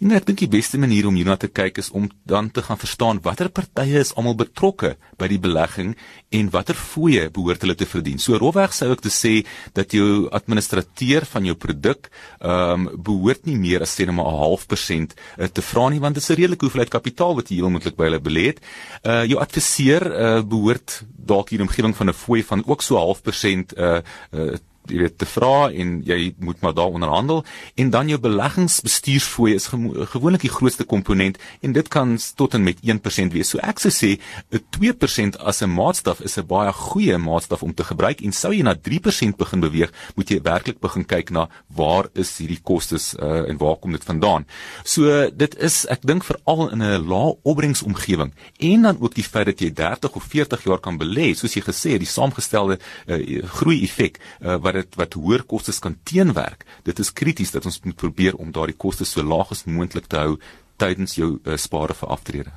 En 0.00 0.12
ek 0.16 0.26
dink 0.28 0.42
die 0.44 0.50
beste 0.50 0.78
manier 0.78 1.06
om 1.08 1.16
hierna 1.16 1.36
te 1.36 1.48
kyk 1.48 1.78
is 1.82 1.90
om 1.90 2.08
dan 2.24 2.50
te 2.50 2.62
gaan 2.62 2.78
verstaan 2.78 3.20
watter 3.24 3.48
partye 3.48 4.00
is 4.00 4.14
almal 4.14 4.36
betrokke 4.38 4.96
by 5.18 5.28
die 5.28 5.40
belegging 5.40 5.94
en 6.30 6.50
watter 6.50 6.76
fooie 6.76 7.28
behoort 7.30 7.64
hulle 7.64 7.76
te 7.78 7.88
verdien. 7.88 8.18
So 8.18 8.38
rofweg 8.38 8.74
sou 8.76 8.90
ek 8.92 9.04
te 9.06 9.12
sê 9.12 9.34
dat 9.76 9.94
jou 9.96 10.28
administrateur 10.36 11.26
van 11.32 11.48
jou 11.48 11.56
produk 11.56 12.10
ehm 12.40 12.86
um, 12.86 12.88
behoort 13.06 13.46
nie 13.46 13.56
meer 13.56 13.82
as 13.84 13.94
sê 13.96 14.06
net 14.06 14.14
maar 14.16 14.28
'n 14.32 14.42
half 14.42 14.66
persent 14.66 15.14
uh, 15.38 15.46
te 15.46 15.62
vra 15.62 15.88
nie 15.88 16.00
want 16.00 16.14
dit 16.14 16.22
is 16.22 16.30
'n 16.30 16.40
redelike 16.40 16.64
hoeveelheid 16.66 16.90
kapitaal 16.90 17.36
wat 17.36 17.50
jy 17.50 17.56
heel 17.56 17.70
moontlik 17.70 17.96
by 17.96 18.04
hulle 18.08 18.20
belê 18.20 18.46
het. 18.52 18.60
Uh 19.04 19.24
jou 19.24 19.38
adviseur 19.40 20.02
uh, 20.06 20.42
behoort 20.42 21.02
dalk 21.26 21.50
hier 21.50 21.60
in 21.60 21.66
omgewing 21.66 21.96
van 21.96 22.08
'n 22.08 22.12
fooi 22.12 22.42
van 22.42 22.62
ook 22.66 22.82
so 22.82 22.96
half 22.96 23.22
persent 23.22 23.76
uh, 23.78 24.00
uh 24.32 24.56
jy 24.90 24.98
weet 25.04 25.18
te 25.18 25.28
vra 25.28 25.70
en 25.70 26.00
jy 26.06 26.34
moet 26.38 26.60
maar 26.60 26.74
daar 26.74 26.94
onderhandel 26.94 27.44
en 27.74 27.90
dan 27.90 28.08
jou 28.08 28.18
beleggingsbestuursfooi 28.20 29.54
is 29.54 29.68
gewoonlik 30.12 30.46
die 30.46 30.52
grootste 30.52 30.84
komponent 30.84 31.38
en 31.60 31.72
dit 31.76 31.88
kan 31.88 32.16
tot 32.36 32.54
en 32.54 32.62
met 32.62 32.80
1% 32.82 33.34
wees. 33.34 33.50
So 33.50 33.60
ek 33.62 33.80
sou 33.82 33.92
sê 33.92 34.18
'n 34.50 34.62
2% 34.70 35.38
as 35.38 35.62
'n 35.62 35.70
maatstaf 35.70 36.20
is 36.20 36.38
'n 36.38 36.46
baie 36.46 36.72
goeie 36.72 37.18
maatstaf 37.18 37.62
om 37.62 37.74
te 37.74 37.84
gebruik 37.84 38.20
en 38.20 38.32
sou 38.32 38.52
jy 38.52 38.62
na 38.62 38.74
3% 38.74 39.36
begin 39.36 39.60
beweeg, 39.60 39.92
moet 40.16 40.30
jy 40.30 40.40
werklik 40.42 40.80
begin 40.80 41.04
kyk 41.04 41.30
na 41.30 41.48
waar 41.68 42.08
is 42.14 42.38
hierdie 42.38 42.60
kostes 42.62 43.14
uh, 43.14 43.48
en 43.48 43.56
waar 43.58 43.76
kom 43.76 43.92
dit 43.92 44.04
vandaan. 44.04 44.46
So 44.84 45.30
dit 45.30 45.56
is 45.58 45.86
ek 45.86 46.06
dink 46.06 46.24
veral 46.24 46.70
in 46.70 46.82
'n 46.82 47.08
lae 47.08 47.36
opbrengsomgewing 47.42 48.32
en 48.58 48.82
dan 48.82 48.96
ook 49.00 49.14
die 49.14 49.24
feit 49.24 49.46
dat 49.46 49.60
jy 49.60 49.70
30 49.70 50.14
of 50.14 50.24
40 50.24 50.64
jaar 50.64 50.78
kan 50.80 50.98
belê, 50.98 51.34
soos 51.34 51.54
jy 51.54 51.62
gesê 51.62 51.90
het, 51.96 52.02
die 52.04 52.08
saamgestelde 52.08 52.78
uh, 53.06 53.42
groei 53.42 53.82
effek 53.82 54.18
uh, 54.40 54.56
wat 54.56 54.74
dit 54.80 55.00
wat 55.00 55.16
hoër 55.18 55.46
kostes 55.48 55.80
kan 55.82 55.96
teenwerk. 56.04 56.66
Dit 56.84 57.00
is 57.02 57.12
krities 57.12 57.52
dat 57.54 57.66
ons 57.66 57.80
moet 57.84 57.96
probeer 57.96 58.36
om 58.36 58.52
daardie 58.52 58.76
kostes 58.76 59.12
so 59.14 59.24
laag 59.24 59.52
as 59.54 59.66
moontlik 59.66 60.06
te 60.10 60.20
hou 60.20 60.36
tydens 60.80 61.16
jou 61.16 61.36
uh, 61.38 61.56
spare 61.56 61.96
vir 61.96 62.12
aftrede. 62.12 62.54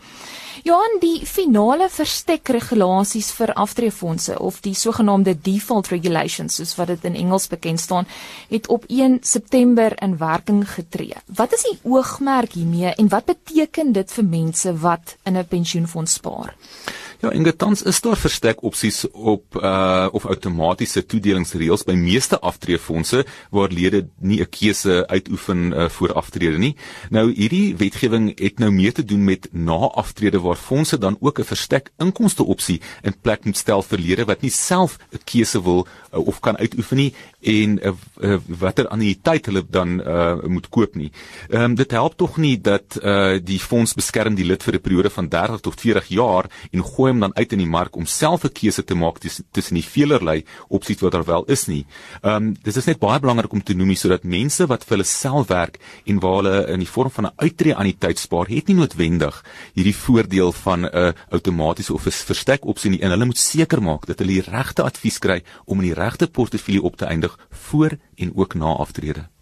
Johan, 0.64 0.94
die 1.04 1.26
finale 1.28 1.90
verstekregulasies 1.92 3.34
vir 3.36 3.52
aftreefondse 3.60 4.38
of 4.40 4.62
die 4.64 4.72
sogenaamde 4.80 5.34
default 5.44 5.90
regulations 5.92 6.56
soos 6.56 6.72
wat 6.78 6.88
dit 6.94 7.08
in 7.10 7.18
Engels 7.20 7.50
bekend 7.52 7.84
staan, 7.84 8.08
het 8.48 8.70
op 8.72 8.86
1 8.88 9.18
September 9.28 9.92
in 10.00 10.16
werking 10.22 10.64
getree. 10.72 11.20
Wat 11.28 11.52
is 11.58 11.68
die 11.68 11.76
oogmerk 11.84 12.56
hiermee 12.56 12.96
en 12.96 13.12
wat 13.12 13.28
beteken 13.34 13.92
dit 13.92 14.16
vir 14.16 14.30
mense 14.40 14.72
wat 14.86 15.18
in 15.28 15.36
'n 15.36 15.48
pensioenfonds 15.52 16.14
spaar? 16.14 16.56
Ja, 17.24 17.30
en 17.32 17.46
getans 17.46 17.82
is 17.88 18.02
daar 18.04 18.18
verstek 18.20 18.64
opsies 18.68 19.06
op 19.12 19.56
uh 19.56 20.08
of 20.12 20.26
outomatiese 20.28 21.06
toedelingsreëls 21.08 21.86
by 21.88 21.94
meeste 21.96 22.36
aftreefondse 22.44 23.22
waar 23.56 23.72
lede 23.72 24.02
nie 24.20 24.42
'n 24.42 24.50
keuse 24.50 25.08
uitoefen 25.08 25.72
uh, 25.72 25.90
voor 25.90 26.14
aftrede 26.14 26.58
nie. 26.58 26.76
Nou 27.10 27.32
hierdie 27.32 27.76
wetgewing 27.76 28.40
het 28.40 28.60
nou 28.60 28.72
meer 28.72 28.94
te 28.94 29.06
doen 29.06 29.24
met 29.24 29.48
na 29.52 29.88
aftrede 30.04 30.40
waar 30.40 30.56
fondse 30.56 30.98
dan 30.98 31.18
ook 31.20 31.40
'n 31.40 31.44
verstek 31.44 31.92
inkomste 31.98 32.44
opsie 32.44 32.82
in 33.04 33.16
plek 33.22 33.46
moet 33.46 33.58
stel 33.58 33.82
vir 33.82 34.00
lede 34.00 34.26
wat 34.26 34.42
nie 34.42 34.52
self 34.52 34.98
'n 35.14 35.24
keuse 35.24 35.64
wil 35.64 35.88
uh, 36.14 36.28
of 36.28 36.40
kan 36.40 36.58
uitoefen 36.58 36.98
nie 36.98 37.14
en 37.40 37.80
uh, 37.88 37.92
uh, 38.20 38.38
watter 38.48 38.88
annuïteit 38.88 39.46
hulle 39.46 39.64
dan 39.70 40.02
uh 40.02 40.44
moet 40.44 40.70
koop 40.70 40.96
nie. 40.96 41.12
Ehm 41.50 41.64
um, 41.64 41.76
dit 41.76 41.92
help 41.92 42.18
tog 42.18 42.38
nie 42.38 42.62
dat 42.62 43.00
uh 43.04 43.40
die 43.44 43.60
fonds 43.60 43.94
beskerm 43.94 44.36
die 44.36 44.46
lid 44.46 44.64
vir 44.64 44.74
'n 44.74 44.82
periode 44.82 45.10
van 45.10 45.28
30 45.28 45.60
tot 45.60 45.80
40 45.80 46.08
jaar 46.08 46.46
en 46.72 46.84
gooi 46.84 47.13
hom 47.14 47.22
dan 47.24 47.36
uit 47.38 47.54
in 47.56 47.62
die 47.64 47.70
mark 47.70 47.96
om 47.96 48.06
self 48.10 48.44
'n 48.44 48.54
keuse 48.54 48.84
te 48.84 48.96
maak 48.96 49.20
tussen 49.20 49.76
die 49.76 49.86
veelerlei 49.86 50.44
opsies 50.70 51.02
wat 51.02 51.12
daar 51.14 51.26
wel 51.26 51.44
is 51.48 51.68
nie. 51.68 51.86
Ehm 52.22 52.36
um, 52.36 52.54
dit 52.54 52.76
is 52.76 52.86
net 52.86 53.00
baie 53.00 53.20
belangrik 53.20 53.54
om 53.54 53.64
te 53.64 53.74
noem 53.74 53.96
sodat 53.96 54.24
mense 54.24 54.66
wat 54.68 54.84
vir 54.84 54.98
hulle 54.98 55.08
self 55.08 55.48
werk 55.48 55.80
en 56.06 56.20
waar 56.20 56.38
hulle 56.42 56.68
in 56.74 56.80
die 56.80 56.94
vorm 56.96 57.12
van 57.12 57.26
'n 57.26 57.36
uittreë 57.38 57.76
aan 57.76 57.90
die 57.92 57.98
tyd 58.00 58.20
spaar, 58.20 58.48
het 58.48 58.68
nie 58.68 58.76
noodwendig 58.76 59.44
hierdie 59.74 59.96
voordeel 59.96 60.52
van 60.52 60.86
'n 60.86 61.14
outomatiese 61.30 61.94
of 61.94 62.06
'n 62.06 62.12
verstek 62.12 62.66
opsie 62.66 62.92
nie 62.92 63.02
en 63.02 63.10
hulle 63.10 63.26
moet 63.26 63.38
seker 63.38 63.82
maak 63.82 64.06
dat 64.06 64.20
hulle 64.20 64.42
die 64.42 64.52
regte 64.52 64.84
advies 64.84 65.20
kry 65.20 65.44
om 65.66 65.80
in 65.80 65.94
die 65.94 66.02
regte 66.04 66.28
portefeulje 66.28 66.82
op 66.82 66.96
te 66.96 67.06
eindig 67.06 67.38
voor 67.50 67.98
en 68.16 68.32
ook 68.36 68.54
na 68.54 68.66
aftrede. 68.66 69.33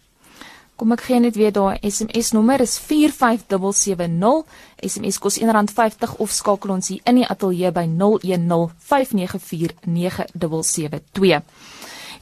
Kom 0.82 0.90
ek 0.96 1.04
gee 1.06 1.20
net 1.22 1.36
weer 1.38 1.52
daai 1.54 1.78
SMS 1.86 2.32
nommer 2.34 2.58
is 2.64 2.72
45770. 2.82 4.40
SMS 4.82 5.20
kos 5.22 5.36
R1.50 5.38 6.16
of 6.24 6.32
skakel 6.34 6.72
ons 6.74 6.88
hier 6.90 7.04
in 7.06 7.20
die 7.20 7.26
ateljee 7.34 7.70
by 7.70 7.84
010 7.86 8.74
594 8.90 10.26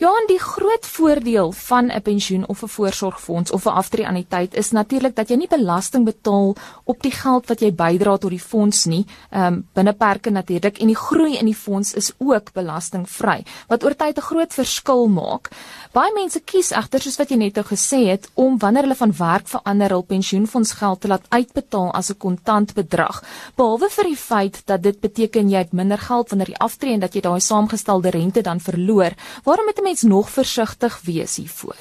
9772. 0.00 0.08
Ja, 0.08 0.08
en 0.16 0.26
die 0.26 0.38
groot 0.40 0.86
voordeel 0.86 1.52
van 1.52 1.90
'n 1.92 2.02
pensioen 2.02 2.48
of 2.48 2.62
'n 2.62 2.68
voorsorgfonds 2.68 3.50
of 3.50 3.64
'n 3.64 3.68
aftreeanniteit 3.68 4.54
is 4.54 4.70
natuurlik 4.70 5.14
dat 5.16 5.28
jy 5.28 5.36
nie 5.36 5.48
belasting 5.48 6.04
betaal 6.04 6.56
op 6.84 7.02
die 7.02 7.10
geld 7.10 7.46
wat 7.46 7.60
jy 7.60 7.74
bydra 7.74 8.16
tot 8.16 8.30
die 8.30 8.40
fonds 8.40 8.84
nie. 8.84 9.06
Ehm 9.30 9.46
um, 9.46 9.68
binne 9.72 9.92
perke 9.92 10.30
natuurlik 10.30 10.78
en 10.78 10.86
die 10.86 10.96
groei 10.96 11.36
in 11.36 11.44
die 11.44 11.54
fonds 11.54 11.94
is 11.94 12.12
ook 12.18 12.52
belastingvry 12.52 13.44
wat 13.68 13.84
oor 13.84 13.96
tyd 13.96 14.16
'n 14.16 14.20
groot 14.20 14.54
verskil 14.54 15.08
maak. 15.08 15.48
Baie 15.92 16.12
mense 16.14 16.40
kies 16.40 16.70
egter 16.70 17.00
soos 17.00 17.16
wat 17.16 17.28
jy 17.30 17.36
net 17.36 17.54
nou 17.54 17.64
gesê 17.66 18.06
het 18.06 18.30
om 18.34 18.58
wanneer 18.58 18.82
hulle 18.82 18.94
van 18.94 19.12
werk 19.16 19.48
verander 19.48 19.88
hul 19.88 20.02
pensioenfondsgeld 20.02 21.00
te 21.00 21.08
laat 21.08 21.26
uitbetaal 21.28 21.92
as 21.92 22.10
'n 22.10 22.16
kontant 22.16 22.74
bedrag. 22.74 23.22
Behalwe 23.54 23.90
vir 23.90 24.04
die 24.04 24.16
feit 24.16 24.62
dat 24.64 24.82
dit 24.82 25.00
beteken 25.00 25.50
jy 25.50 25.58
het 25.58 25.72
minder 25.72 25.98
geld 25.98 26.28
wanneer 26.28 26.48
jy 26.48 26.56
aftree 26.56 26.92
en 26.92 27.00
dat 27.00 27.14
jy 27.14 27.20
daai 27.20 27.40
saamgestelde 27.40 28.10
rente 28.10 28.40
dan 28.40 28.60
verloor. 28.60 29.12
Waarom 29.44 29.64
moet 29.64 29.89
mens 29.90 30.02
nog 30.02 30.30
versigtig 30.30 31.00
wees 31.02 31.36
hiervoor? 31.36 31.76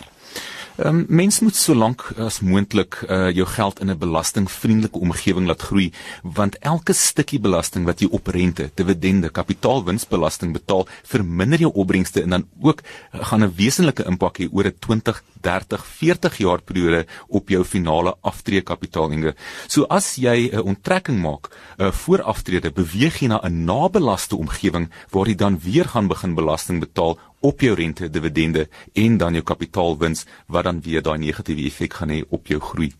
Um, 0.80 1.06
mens 1.12 1.40
moet 1.44 1.56
so 1.56 1.76
lank 1.76 2.06
as 2.24 2.38
moontlik 2.40 3.02
uh, 3.04 3.28
jou 3.36 3.44
geld 3.46 3.82
in 3.84 3.90
'n 3.92 3.98
belastingvriendelike 4.00 5.00
omgewing 5.00 5.48
laat 5.48 5.62
groei, 5.62 5.92
want 6.24 6.58
elke 6.60 6.94
stukkie 6.94 7.40
belasting 7.40 7.86
wat 7.86 8.00
jy 8.00 8.08
op 8.12 8.28
rente, 8.28 8.72
dividende, 8.76 9.30
kapitaalwinsbelasting 9.30 10.54
betaal, 10.54 10.88
verminder 11.04 11.60
jou 11.60 11.72
opbrengste 11.74 12.22
en 12.22 12.30
dan 12.30 12.48
ook 12.62 12.82
uh, 12.82 13.26
gaan 13.28 13.44
'n 13.44 13.54
wesenlike 13.56 14.06
impak 14.06 14.40
hê 14.40 14.48
oor 14.52 14.66
'n 14.66 14.80
20, 14.80 15.24
30, 15.42 15.86
40 15.86 16.38
jaar 16.38 16.62
periode 16.62 17.06
op 17.28 17.50
jou 17.50 17.64
finale 17.64 18.16
aftreekapitaalinge. 18.22 19.36
So 19.68 19.84
as 19.84 20.16
jy 20.16 20.48
'n 20.48 20.56
uh, 20.56 20.66
onttrekking 20.66 21.20
maak 21.22 21.50
uh, 21.78 21.92
voor 21.92 22.22
aftrede, 22.22 22.72
beweeg 22.72 23.20
jy 23.20 23.28
na 23.28 23.42
'n 23.44 23.66
nabelaste 23.66 24.36
omgewing 24.36 24.90
waar 25.12 25.28
jy 25.28 25.36
dan 25.36 25.60
weer 25.60 25.86
gaan 25.86 26.08
begin 26.08 26.36
belasting 26.36 26.80
betaal 26.80 27.18
op 27.40 27.62
jou 27.62 27.76
rente, 27.76 28.10
dividende 28.10 28.68
en 28.94 29.18
dan 29.18 29.34
jou 29.34 29.44
kapitaalwins 29.44 30.26
wat 30.48 30.64
dan 30.64 30.82
weer 30.82 31.02
daai 31.02 31.18
negatiewe 31.18 31.68
effek 31.68 31.94
gaan 31.94 32.12
hê 32.14 32.24
op 32.30 32.48
jou 32.48 32.60
groei. 32.60 32.92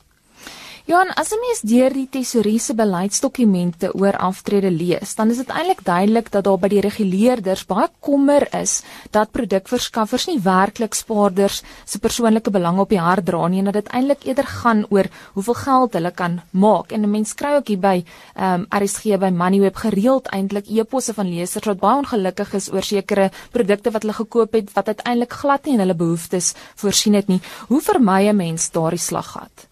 Johan, 0.90 1.14
as 1.22 1.30
'n 1.30 1.38
mens 1.38 1.60
deur 1.62 1.94
die 1.94 2.08
tesourier 2.10 2.60
se 2.60 2.74
beleidsdokumente 2.74 3.92
oor 3.94 4.16
aftrede 4.18 4.72
lees, 4.72 5.14
dan 5.16 5.30
is 5.30 5.38
dit 5.38 5.50
eintlik 5.50 5.84
duidelik 5.86 6.32
dat 6.32 6.44
daar 6.44 6.58
by 6.58 6.68
die 6.68 6.82
reguleerders 6.82 7.66
baie 7.70 7.90
kommer 8.00 8.48
is 8.58 8.82
dat 9.12 9.30
produkverskaffers 9.32 10.26
nie 10.28 10.40
werklik 10.42 10.98
spaarders 10.98 11.62
se 11.86 12.00
persoonlike 12.00 12.50
belang 12.50 12.80
op 12.80 12.90
die 12.90 13.00
hart 13.00 13.26
dra 13.26 13.48
nie 13.48 13.60
en 13.60 13.66
dat 13.66 13.78
dit 13.78 13.92
eintlik 13.94 14.26
eerder 14.26 14.48
gaan 14.48 14.86
oor 14.90 15.06
hoeveel 15.36 15.54
geld 15.54 15.94
hulle 15.94 16.12
kan 16.12 16.42
maak. 16.50 16.92
En 16.92 17.06
'n 17.06 17.12
mens 17.12 17.36
kry 17.36 17.54
ook 17.60 17.68
hier 17.68 17.80
by 17.80 18.04
ehm 18.36 18.66
um, 18.66 18.82
RSG 18.82 19.20
by 19.20 19.30
Moneyweb 19.30 19.76
gereeld 19.76 20.28
eintlik 20.34 20.66
e-posse 20.70 21.14
van 21.14 21.30
lesers 21.30 21.66
wat 21.66 21.80
baie 21.80 21.98
ongelukkig 21.98 22.54
is 22.54 22.72
oor 22.74 22.84
sekere 22.84 23.30
produkte 23.52 23.92
wat 23.92 24.02
hulle 24.02 24.14
gekoop 24.14 24.54
het 24.54 24.74
wat 24.74 24.88
uiteindelik 24.88 25.34
glad 25.34 25.66
nie 25.66 25.74
in 25.74 25.80
hulle 25.80 25.96
behoeftes 25.96 26.54
voorsien 26.76 27.14
het 27.14 27.28
nie. 27.28 27.42
Hoe 27.68 27.82
vermy 27.82 28.28
'n 28.30 28.36
mens 28.36 28.72
daardie 28.72 29.00
slaggat? 29.00 29.69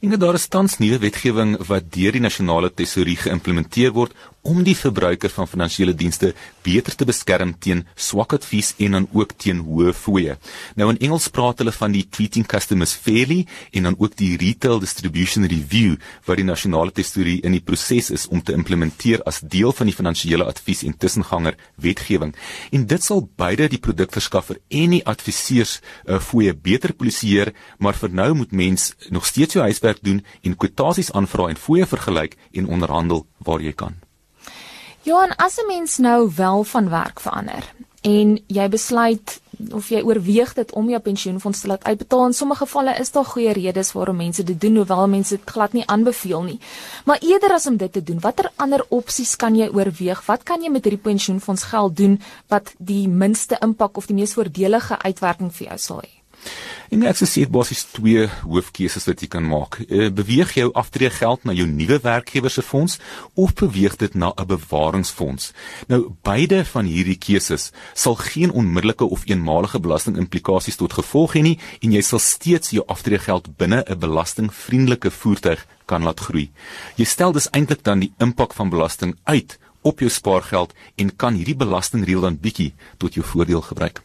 En 0.00 0.18
daar 0.18 0.34
is 0.34 0.46
tans 0.48 0.78
nuwe 0.78 0.98
wetgewing 0.98 1.56
wat 1.66 1.90
deur 1.92 2.12
die 2.12 2.22
nasionale 2.22 2.70
tesourie 2.70 3.16
geïmplementeer 3.16 3.92
word 3.92 4.14
om 4.46 4.62
die 4.64 4.76
verbruiker 4.76 5.30
van 5.32 5.48
finansiële 5.50 5.94
dienste 5.98 6.32
beter 6.66 6.94
te 6.96 7.06
beskerm 7.08 7.54
teen 7.58 7.84
swak 7.98 8.32
advies 8.36 8.72
en 8.78 8.96
dan 8.96 9.08
ook 9.12 9.34
teen 9.36 9.60
hoë 9.66 9.92
fooie. 9.96 10.36
Nou 10.78 10.88
in 10.92 11.00
Engels 11.08 11.28
praat 11.34 11.60
hulle 11.62 11.74
van 11.74 11.94
die 11.94 12.04
treating 12.06 12.46
customers 12.48 12.94
fairly 12.94 13.44
en 13.72 13.88
dan 13.88 13.98
ook 13.98 14.16
die 14.16 14.36
retail 14.40 14.80
distribution 14.80 15.46
review 15.50 15.96
wat 16.28 16.40
die 16.40 16.46
nasionale 16.46 16.94
tesourie 16.94 17.38
in 17.42 17.56
die 17.56 17.64
proses 17.64 18.10
is 18.14 18.26
om 18.28 18.42
te 18.42 18.56
implementeer 18.56 19.22
as 19.28 19.42
deel 19.42 19.74
van 19.74 19.90
die 19.90 19.96
finansiële 19.96 20.46
advies 20.48 20.84
en 20.86 20.96
tussenganger 20.96 21.58
wetgewing. 21.76 22.34
En 22.72 22.86
dit 22.86 23.04
sal 23.04 23.26
beide 23.36 23.68
die 23.68 23.82
produkverskaffer 23.82 24.60
en 24.68 24.96
die 24.96 25.04
adviseurs 25.04 25.78
uh, 25.78 26.18
fooie 26.22 26.54
beter 26.54 26.94
polisieer, 26.94 27.52
maar 27.78 27.98
vir 27.98 28.14
nou 28.14 28.32
moet 28.42 28.52
mens 28.52 28.92
nog 29.10 29.26
steeds 29.26 29.58
jou 29.58 29.64
huiswerk 29.66 30.02
doen 30.02 30.24
en 30.42 30.56
kwotasies 30.56 31.12
aanvra 31.12 31.48
en 31.52 31.60
fooie 31.60 31.86
vergelyk 31.86 32.38
en 32.52 32.68
onderhandel 32.68 33.26
waar 33.44 33.62
jy 33.64 33.72
kan. 33.72 33.98
Johan, 35.08 35.32
as 35.36 35.56
'n 35.56 35.66
mens 35.66 35.96
nou 35.96 36.30
wel 36.36 36.64
van 36.64 36.88
werk 36.88 37.20
verander 37.20 37.64
en 38.00 38.44
jy 38.46 38.68
besluit 38.68 39.40
of 39.72 39.88
jy 39.88 40.02
oorweeg 40.02 40.52
dit 40.54 40.72
om 40.72 40.88
jou 40.88 41.00
pensioenfonds 41.00 41.60
te 41.60 41.66
laat 41.66 41.84
uitbetaal 41.84 42.26
in 42.26 42.34
sommige 42.34 42.66
gevalle 42.66 42.94
is 42.98 43.10
daar 43.10 43.24
goeie 43.24 43.52
redes 43.52 43.92
waarom 43.92 44.16
mense 44.16 44.44
dit 44.44 44.60
doen 44.60 44.76
hoewel 44.76 45.08
mense 45.08 45.36
dit 45.36 45.50
glad 45.50 45.72
nie 45.72 45.86
aanbeveel 45.86 46.42
nie. 46.42 46.60
Maar 47.04 47.18
eerder 47.20 47.52
as 47.52 47.66
om 47.66 47.76
dit 47.76 47.92
te 47.92 48.02
doen, 48.02 48.20
watter 48.20 48.50
ander 48.56 48.84
opsies 48.88 49.36
kan 49.36 49.56
jy 49.56 49.68
oorweeg? 49.68 50.26
Wat 50.26 50.42
kan 50.42 50.62
jy 50.62 50.70
met 50.70 50.84
hierdie 50.84 51.02
pensioenfonds 51.02 51.62
geld 51.62 51.96
doen 51.96 52.20
wat 52.48 52.74
die 52.78 53.08
minste 53.08 53.56
impak 53.60 53.96
of 53.96 54.06
die 54.06 54.14
mees 54.14 54.34
voordelige 54.34 54.98
uitwerking 54.98 55.52
vir 55.52 55.66
jou 55.66 55.78
sal 55.78 56.00
hê? 56.02 56.17
En 56.88 57.02
ek 57.04 57.18
sê 57.20 57.42
basies 57.44 57.82
twee 57.92 58.22
hoofkeuses 58.48 59.04
wat 59.04 59.20
jy 59.20 59.26
kan 59.28 59.44
maak. 59.44 59.76
Uh, 59.88 60.08
beweeg 60.08 60.54
jou 60.56 60.70
aftreegeld 60.72 61.44
na 61.44 61.52
jou 61.52 61.66
nuwe 61.68 61.98
werkgewer 62.00 62.52
se 62.52 62.64
fonds 62.64 62.96
of 63.36 63.52
beweeg 63.60 63.98
dit 64.00 64.14
na 64.14 64.32
'n 64.32 64.46
bewaringsfonds. 64.48 65.52
Nou 65.88 66.14
beide 66.22 66.64
van 66.64 66.86
hierdie 66.88 67.18
keuses 67.18 67.72
sal 67.94 68.14
geen 68.14 68.50
onmiddellike 68.50 69.04
of 69.04 69.26
eenmalige 69.28 69.80
belastingimplikasies 69.80 70.76
tot 70.76 70.92
gevolg 70.92 71.36
hê 71.36 71.42
nie 71.42 71.58
en 71.82 71.92
jy 71.92 72.00
sal 72.00 72.18
steeds 72.18 72.70
jou 72.70 72.84
aftreegeld 72.86 73.56
binne 73.56 73.84
'n 73.84 73.98
belastingvriendelike 73.98 75.10
voertuig 75.10 75.66
kan 75.84 76.02
laat 76.02 76.20
groei. 76.20 76.50
Jy 76.96 77.04
stel 77.04 77.32
dus 77.32 77.50
eintlik 77.50 77.84
dan 77.84 77.98
die 77.98 78.12
impak 78.18 78.54
van 78.54 78.70
belasting 78.70 79.16
uit 79.24 79.58
op 79.82 80.00
jou 80.00 80.10
spaargeld 80.10 80.72
en 80.96 81.16
kan 81.16 81.34
hierdie 81.34 81.56
belastingreël 81.56 82.20
dan 82.20 82.40
bietjie 82.40 82.72
tot 82.96 83.14
jou 83.14 83.24
voordeel 83.24 83.60
gebruik. 83.60 84.02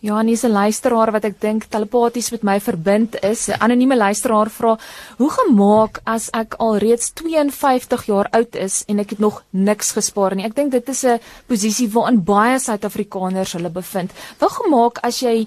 Ja, 0.00 0.20
en 0.20 0.26
hier's 0.26 0.44
'n 0.44 0.52
luisteraar 0.52 1.10
wat 1.10 1.24
ek 1.24 1.40
dink 1.40 1.64
telepaties 1.64 2.30
met 2.30 2.42
my 2.42 2.60
verbind 2.60 3.22
is. 3.22 3.48
'n 3.48 3.58
Anonieme 3.58 3.96
luisteraar 3.96 4.50
vra: 4.50 4.78
"Hoe 5.16 5.30
gemaak 5.30 6.00
as 6.04 6.30
ek 6.30 6.54
al 6.58 6.76
reeds 6.76 7.10
52 7.10 8.06
jaar 8.06 8.28
oud 8.30 8.54
is 8.54 8.84
en 8.86 8.98
ek 8.98 9.10
het 9.10 9.18
nog 9.18 9.42
niks 9.50 9.92
gespaar 9.92 10.34
nie?" 10.34 10.44
Ek 10.44 10.54
dink 10.54 10.70
dit 10.70 10.88
is 10.88 11.04
'n 11.04 11.20
posisie 11.46 11.90
waarin 11.90 12.24
baie 12.24 12.58
Suid-Afrikaners 12.58 13.52
hulle 13.52 13.70
bevind. 13.70 14.12
Wat 14.38 14.50
gemaak 14.50 14.98
as 15.02 15.20
jy 15.20 15.46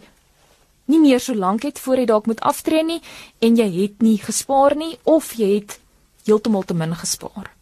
nie 0.86 1.00
meer 1.00 1.20
so 1.20 1.34
lank 1.34 1.64
het 1.64 1.80
voor 1.80 1.96
jy 1.96 2.06
dalk 2.06 2.26
moet 2.26 2.42
aftree 2.42 2.84
nie 2.84 3.02
en 3.40 3.56
jy 3.56 3.82
het 3.82 4.02
nie 4.02 4.18
gespaar 4.18 4.76
nie 4.76 4.98
of 5.04 5.34
jy 5.34 5.56
het 5.56 5.80
heeltemal 6.26 6.64
te 6.64 6.74
min 6.74 6.96
gespaar? 6.96 7.61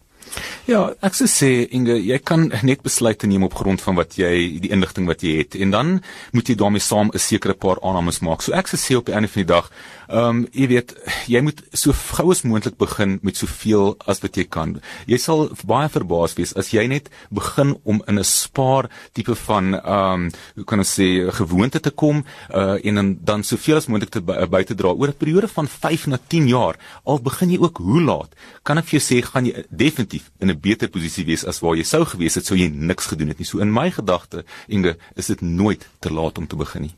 Ja, 0.66 0.94
ek 1.02 1.16
sou 1.18 1.28
sê 1.28 1.68
Inge, 1.74 1.96
jy 1.98 2.18
kan 2.22 2.52
net 2.64 2.84
besluite 2.86 3.28
neem 3.28 3.44
op 3.44 3.56
grond 3.58 3.82
van 3.82 3.96
wat 3.96 4.18
jy 4.20 4.60
die 4.62 4.70
inligting 4.70 5.08
wat 5.10 5.24
jy 5.26 5.40
het 5.42 5.56
en 5.56 5.72
dan 5.72 5.88
moet 6.32 6.50
jy 6.50 6.56
daarmee 6.56 6.84
saam 6.84 7.10
'n 7.14 7.20
sekere 7.20 7.54
paar 7.54 7.82
aannames 7.82 8.20
maak. 8.20 8.42
So 8.42 8.54
ek 8.54 8.68
sou 8.68 8.78
sê 8.78 8.98
op 8.98 9.06
die 9.06 9.16
einde 9.16 9.28
van 9.28 9.44
die 9.44 9.54
dag, 9.54 9.72
Ehm 10.10 10.26
um, 10.26 10.38
jy 10.58 10.66
weet, 10.72 10.96
jy 11.30 11.40
moet 11.46 11.60
so 11.78 11.94
gou 11.94 12.32
as 12.34 12.42
moontlik 12.42 12.80
begin 12.82 13.20
met 13.22 13.38
soveel 13.38 13.92
as 14.10 14.18
wat 14.24 14.40
jy 14.40 14.48
kan. 14.50 14.72
Jy 15.06 15.20
sal 15.22 15.44
baie 15.70 15.90
verbaas 15.94 16.34
wees 16.40 16.56
as 16.58 16.72
jy 16.74 16.88
net 16.90 17.12
begin 17.30 17.76
om 17.84 18.02
in 18.08 18.18
'n 18.18 18.26
spaar 18.26 18.90
tipe 19.14 19.36
van 19.36 19.76
ehm 19.76 20.26
um, 20.26 20.32
hoe 20.56 20.66
kan 20.66 20.82
ons 20.82 20.96
sê 20.98 21.30
gewoonte 21.30 21.80
te 21.80 21.92
kom 21.92 22.26
uh, 22.50 22.78
en 22.82 22.96
dan, 22.96 23.18
dan 23.22 23.44
soveel 23.44 23.78
as 23.78 23.88
moontlik 23.88 24.10
te 24.10 24.22
by 24.22 24.64
te 24.64 24.74
dra 24.74 24.90
oor 24.90 25.10
'n 25.14 25.22
periode 25.22 25.48
van 25.48 25.68
5 25.68 26.08
na 26.08 26.18
10 26.18 26.48
jaar. 26.48 26.76
Al 27.06 27.22
begin 27.22 27.52
jy 27.52 27.60
ook 27.62 27.78
hoe 27.78 28.02
laat, 28.02 28.34
kan 28.64 28.78
ek 28.78 28.86
vir 28.86 29.00
jou 29.00 29.06
sê 29.06 29.22
gaan 29.22 29.46
jy 29.46 29.64
definitief 29.70 30.19
in 30.40 30.50
'n 30.50 30.60
beter 30.60 30.90
posisie 30.90 31.26
wees 31.26 31.46
as 31.46 31.60
waar 31.60 31.76
jy 31.76 31.84
sou 31.84 32.06
gewees 32.06 32.36
het 32.36 32.46
sou 32.46 32.58
jy 32.58 32.68
niks 32.68 33.06
gedoen 33.06 33.28
het 33.28 33.38
nie. 33.40 33.46
So 33.46 33.60
in 33.60 33.74
my 33.74 33.92
gedagte, 33.92 34.46
Inge, 34.68 34.98
is 35.16 35.26
dit 35.26 35.42
nooit 35.42 35.88
te 36.00 36.14
laat 36.14 36.38
om 36.38 36.48
te 36.48 36.56
begin 36.56 36.82
nie. 36.82 36.96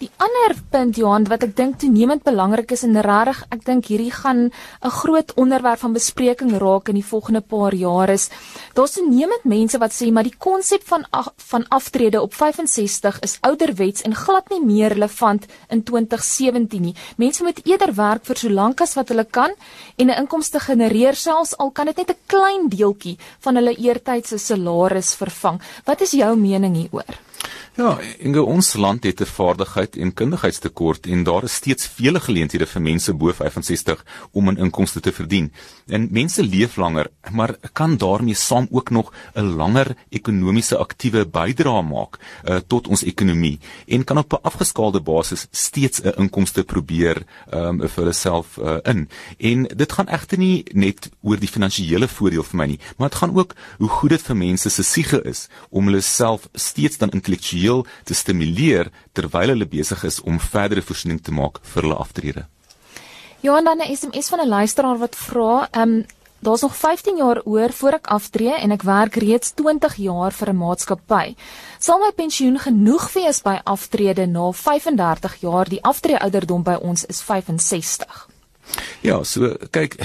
Die 0.00 0.10
ander 0.18 0.56
punt 0.72 0.96
Johan 0.98 1.28
wat 1.30 1.44
ek 1.46 1.52
dink 1.54 1.76
toenemend 1.78 2.24
belangrik 2.26 2.72
is 2.74 2.82
en 2.82 2.96
regtig 3.06 3.42
ek 3.54 3.60
dink 3.66 3.86
hierdie 3.92 4.10
gaan 4.10 4.50
'n 4.50 4.94
groot 5.00 5.30
onderwerp 5.38 5.78
van 5.78 5.92
bespreking 5.94 6.50
raak 6.58 6.88
in 6.88 6.98
die 6.98 7.10
volgende 7.10 7.40
paar 7.40 7.74
jaar 7.74 8.10
is 8.10 8.28
daar's 8.74 8.96
toenemend 8.98 9.44
mense 9.44 9.78
wat 9.78 9.92
sê 9.94 10.10
maar 10.10 10.26
die 10.26 10.38
konsep 10.46 10.82
van 10.90 11.06
van 11.50 11.66
aftrede 11.68 12.20
op 12.20 12.34
65 12.34 13.20
is 13.22 13.38
ouderwets 13.40 14.02
en 14.02 14.14
glad 14.14 14.50
nie 14.50 14.64
meer 14.64 14.90
relevant 14.92 15.46
in 15.70 15.82
2017 15.82 16.82
nie. 16.82 16.94
Mense 17.16 17.44
moet 17.44 17.60
eerder 17.64 17.94
werk 17.94 18.24
vir 18.24 18.36
so 18.36 18.48
lank 18.48 18.80
as 18.80 18.94
wat 18.94 19.08
hulle 19.08 19.24
kan 19.24 19.54
en 19.96 20.10
'n 20.10 20.18
inkomste 20.22 20.58
genereer 20.60 21.14
selfs 21.14 21.56
al 21.58 21.70
kan 21.70 21.86
dit 21.86 21.96
net 21.96 22.10
'n 22.10 22.26
klein 22.26 22.68
deeltjie 22.68 23.18
van 23.40 23.54
hulle 23.54 23.76
eertydse 23.76 24.38
salaris 24.38 25.14
vervang. 25.14 25.60
Wat 25.84 26.00
is 26.00 26.10
jou 26.10 26.36
mening 26.36 26.74
hieroor? 26.74 27.14
Ja, 27.74 27.98
in 28.18 28.38
ons 28.38 28.76
land 28.78 29.02
het 29.04 29.20
'n 29.20 29.26
vaardigheid 29.26 29.96
en 29.96 30.14
kundigheidstekort 30.14 31.06
en 31.06 31.24
daar 31.24 31.42
is 31.42 31.54
steeds 31.54 31.86
vele 31.86 32.20
geleenthede 32.20 32.66
vir 32.66 32.82
mense 32.82 33.14
bo 33.14 33.32
65 33.32 34.04
om 34.30 34.48
'n 34.48 34.56
inkomste 34.56 35.00
te 35.00 35.12
verdien. 35.12 35.52
En 35.86 36.08
mense 36.10 36.42
leef 36.42 36.76
langer, 36.76 37.10
maar 37.32 37.56
kan 37.72 37.96
daarmee 37.96 38.34
saam 38.34 38.68
ook 38.70 38.90
nog 38.90 39.12
'n 39.34 39.56
langer 39.56 39.96
ekonomiese 40.08 40.76
aktiewe 40.76 41.26
bydrae 41.26 41.82
maak 41.82 42.18
uh, 42.44 42.56
tot 42.66 42.88
ons 42.88 43.02
ekonomie 43.02 43.58
en 43.86 44.04
kan 44.04 44.18
op 44.18 44.32
'n 44.32 44.42
afgeskaalde 44.42 45.00
basis 45.00 45.46
steeds 45.50 46.00
'n 46.02 46.12
inkomste 46.16 46.62
probeer 46.62 47.22
um, 47.52 47.78
vir 47.78 48.02
hulle 48.02 48.12
self 48.12 48.56
uh, 48.56 48.76
in. 48.82 49.08
En 49.38 49.62
dit 49.62 49.92
gaan 49.92 50.08
egter 50.08 50.38
nie 50.38 50.64
net 50.72 51.10
oor 51.22 51.36
die 51.38 51.48
finansiële 51.48 52.08
voordeel 52.08 52.42
vir 52.42 52.56
my 52.56 52.66
nie, 52.66 52.80
maar 52.96 53.08
dit 53.08 53.18
gaan 53.18 53.36
ook 53.36 53.54
hoe 53.78 53.88
goed 53.88 54.10
dit 54.10 54.22
vir 54.22 54.36
mense 54.36 54.70
se 54.70 54.82
siege 54.82 55.22
is 55.24 55.48
om 55.70 55.84
hulle 55.84 56.00
self 56.00 56.48
steeds 56.52 56.98
dan 56.98 57.10
intellektueel 57.10 57.33
intellektueel 57.34 57.84
te 58.04 58.14
stimuleer 58.14 58.90
terwyl 59.12 59.48
hulle 59.54 59.66
besig 59.66 60.04
is 60.04 60.20
om 60.22 60.38
verdere 60.38 60.82
voorsiening 60.82 61.20
te 61.22 61.32
maak 61.32 61.60
vir 61.62 61.82
hulle 61.82 61.98
aftrede. 61.98 62.46
Ja, 63.40 63.58
en 63.58 63.64
dan 63.64 63.80
'n 63.80 63.96
SMS 63.96 64.28
van 64.28 64.40
'n 64.40 64.48
luisteraar 64.48 64.98
wat 64.98 65.16
vra, 65.16 65.68
ehm 65.70 65.82
um, 65.82 66.06
daar's 66.40 66.62
nog 66.62 66.76
15 66.76 67.16
jaar 67.16 67.40
oor 67.44 67.72
voor 67.72 67.92
ek 67.92 68.06
aftree 68.06 68.54
en 68.54 68.70
ek 68.70 68.82
werk 68.82 69.14
reeds 69.16 69.52
20 69.54 69.96
jaar 69.96 70.32
vir 70.32 70.48
'n 70.48 70.56
maatskappy. 70.56 71.34
Sal 71.78 71.98
my 71.98 72.12
pensioen 72.12 72.58
genoeg 72.58 73.12
wees 73.12 73.42
by 73.42 73.60
aftrede 73.64 74.26
na 74.26 74.52
35 74.52 75.40
jaar? 75.40 75.68
Die 75.68 75.82
aftree 75.82 76.18
ouderdom 76.18 76.62
by 76.62 76.76
ons 76.80 77.04
is 77.04 77.22
65. 77.22 78.33
Ja, 79.04 79.18
so 79.24 79.52
kyk 79.70 79.98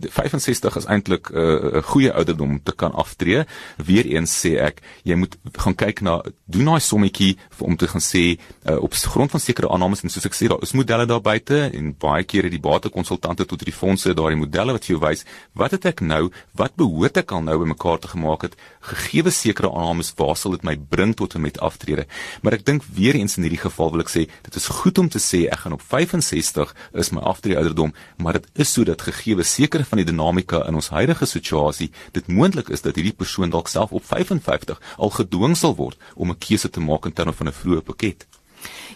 65 0.00 0.76
is 0.76 0.86
eintlik 0.88 1.28
'n 1.30 1.36
uh, 1.36 1.82
goeie 1.84 2.12
ouderdom 2.12 2.50
om 2.50 2.62
te 2.62 2.72
kan 2.72 2.92
aftree. 2.92 3.44
Weereens 3.76 4.32
sê 4.32 4.56
ek, 4.56 4.80
jy 5.04 5.14
moet 5.14 5.36
gaan 5.52 5.74
kyk 5.74 6.00
na 6.00 6.22
doen 6.48 6.64
daai 6.64 6.80
sommetjie 6.80 7.36
om 7.58 7.76
te 7.76 7.86
gaan 7.86 8.00
sê 8.00 8.38
uh, 8.64 8.80
op 8.80 8.94
grond 8.94 9.30
van 9.30 9.40
sekere 9.40 9.68
aannames 9.68 10.02
en 10.02 10.10
soos 10.10 10.24
ek 10.26 10.34
sê 10.34 10.48
daar 10.48 10.62
is 10.62 10.72
modelle 10.72 11.06
daar 11.06 11.20
buite 11.20 11.68
en 11.68 11.92
baie 11.98 12.24
kere 12.24 12.48
die 12.48 12.60
batekonsultante 12.60 13.44
tot 13.44 13.64
die 13.64 13.76
fondse 13.76 14.14
daai 14.14 14.34
modelle 14.34 14.72
wat 14.72 14.84
vir 14.88 14.96
jou 14.96 15.02
wys 15.04 15.24
wat 15.52 15.76
het 15.76 15.84
ek 15.92 16.00
nou, 16.00 16.30
wat 16.56 16.76
behoort 16.80 17.20
ek 17.20 17.32
al 17.32 17.44
nou 17.44 17.58
bymekaar 17.60 18.00
te 18.00 18.08
gemaak 18.08 18.48
het 18.48 18.56
gegee 18.80 19.30
sekere 19.30 19.70
aannames 19.70 20.14
waar 20.16 20.36
sal 20.36 20.56
dit 20.56 20.64
my 20.64 20.76
bring 20.76 21.14
tot 21.14 21.34
en 21.34 21.42
met 21.42 21.58
aftrede. 21.60 22.06
Maar 22.42 22.56
ek 22.58 22.64
dink 22.64 22.82
weereens 22.96 23.36
in 23.36 23.44
hierdie 23.44 23.60
geval 23.60 23.92
wil 23.92 24.00
ek 24.00 24.12
sê 24.12 24.26
dit 24.26 24.56
is 24.56 24.66
goed 24.80 24.98
om 24.98 25.08
te 25.08 25.20
sê 25.20 25.44
ek 25.52 25.64
gaan 25.64 25.76
op 25.76 25.82
65 25.82 26.74
is 26.94 27.12
my 27.12 27.20
aftrede 27.20 27.60
ouderdom 27.60 27.89
kom, 27.90 28.24
maar 28.24 28.38
dit 28.38 28.46
is 28.54 28.72
sodat 28.72 29.02
gegee 29.02 29.42
sekere 29.42 29.84
van 29.84 29.98
die 29.98 30.06
dinamika 30.06 30.66
in 30.68 30.74
ons 30.74 30.90
huidige 30.90 31.26
situasie, 31.26 31.90
dit 32.12 32.26
moontlik 32.28 32.68
is 32.70 32.82
dat 32.82 32.96
hierdie 32.96 33.16
persoon 33.16 33.50
dalk 33.50 33.68
self 33.68 33.92
op 33.92 34.04
55 34.04 34.80
al 34.98 35.10
gedwing 35.10 35.56
sal 35.56 35.74
word 35.76 35.98
om 36.14 36.30
'n 36.30 36.38
keuse 36.38 36.70
te 36.70 36.80
maak 36.80 37.06
in 37.06 37.12
terme 37.12 37.32
van 37.32 37.48
'n 37.48 37.52
vroeë 37.52 37.82
pakket. 37.82 38.26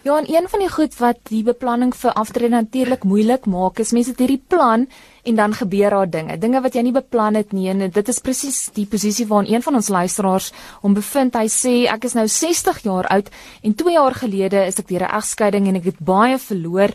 Ja, 0.03 0.17
en 0.17 0.25
een 0.29 0.47
van 0.49 0.59
die 0.59 0.69
goed 0.69 0.95
wat 0.97 1.17
die 1.29 1.43
beplanning 1.43 1.95
vir 1.95 2.13
aftrede 2.13 2.49
natuurlik 2.49 3.03
moeilik 3.03 3.45
maak, 3.45 3.79
is 3.79 3.91
mense 3.91 4.11
het 4.11 4.19
hierdie 4.19 4.43
plan 4.47 4.87
en 5.23 5.35
dan 5.35 5.53
gebeur 5.53 5.89
daar 5.89 6.09
dinge, 6.09 6.37
dinge 6.37 6.61
wat 6.61 6.73
jy 6.75 6.81
nie 6.81 6.93
beplan 6.93 7.33
het 7.33 7.51
nie 7.51 7.69
en 7.69 7.89
dit 7.89 8.07
is 8.07 8.19
presies 8.19 8.69
die 8.73 8.85
posisie 8.85 9.25
waarin 9.25 9.53
een 9.53 9.61
van 9.61 9.75
ons 9.75 9.89
luisteraars 9.89 10.51
hom 10.81 10.93
bevind. 10.93 11.33
Hy 11.33 11.47
sê 11.47 11.87
ek 11.89 12.03
is 12.03 12.13
nou 12.13 12.27
60 12.27 12.83
jaar 12.83 13.07
oud 13.07 13.29
en 13.63 13.73
2 13.73 13.93
jaar 13.93 14.13
gelede 14.13 14.65
is 14.65 14.77
ek 14.77 14.87
deur 14.87 15.01
'n 15.01 15.15
egskeiding 15.17 15.67
en 15.67 15.75
ek 15.75 15.83
het 15.83 15.99
baie 15.99 16.37
verloor. 16.37 16.93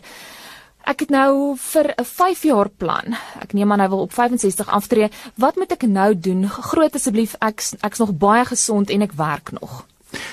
Ek 0.83 0.99
het 0.99 1.09
nou 1.09 1.55
vir 1.57 1.93
'n 1.97 2.05
5 2.05 2.43
jaar 2.43 2.69
plan. 2.69 3.15
Ek 3.39 3.53
neem 3.53 3.71
aan 3.71 3.79
hy 3.79 3.89
wil 3.89 4.01
op 4.01 4.13
65 4.13 4.67
aftree. 4.67 5.09
Wat 5.35 5.55
moet 5.55 5.71
ek 5.71 5.87
nou 5.87 6.19
doen? 6.19 6.49
Groot 6.49 6.95
asseblief, 6.95 7.35
ek 7.39 7.61
ek's 7.81 7.99
nog 7.99 8.17
baie 8.17 8.45
gesond 8.45 8.89
en 8.89 9.01
ek 9.01 9.13
werk 9.13 9.51
nog. 9.51 9.85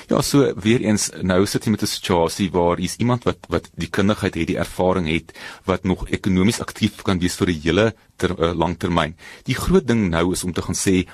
Ja, 0.07 0.21
so 0.21 0.53
weer 0.59 0.81
eens 0.81 1.09
nou 1.21 1.45
sit 1.45 1.63
jy 1.65 1.71
met 1.71 1.81
'n 1.81 1.87
situasie 1.87 2.51
waar 2.51 2.77
hier's 2.77 2.95
iemand 2.97 3.23
wat 3.23 3.37
wat 3.47 3.69
die 3.75 3.89
kundigheid 3.89 4.35
het, 4.35 4.47
die 4.47 4.57
ervaring 4.57 5.07
het 5.07 5.37
wat 5.65 5.83
nog 5.83 6.07
ekonomies 6.09 6.59
aktief 6.59 7.01
kan 7.01 7.19
wees 7.19 7.35
vir 7.35 7.47
'n 7.47 7.61
hele 7.61 7.95
ter, 8.17 8.31
uh, 8.39 8.53
langtermyn. 8.53 9.15
Die 9.43 9.55
groot 9.55 9.87
ding 9.87 10.09
nou 10.09 10.31
is 10.31 10.43
om 10.43 10.53
te 10.53 10.61
gaan 10.61 10.75
sê 10.75 11.07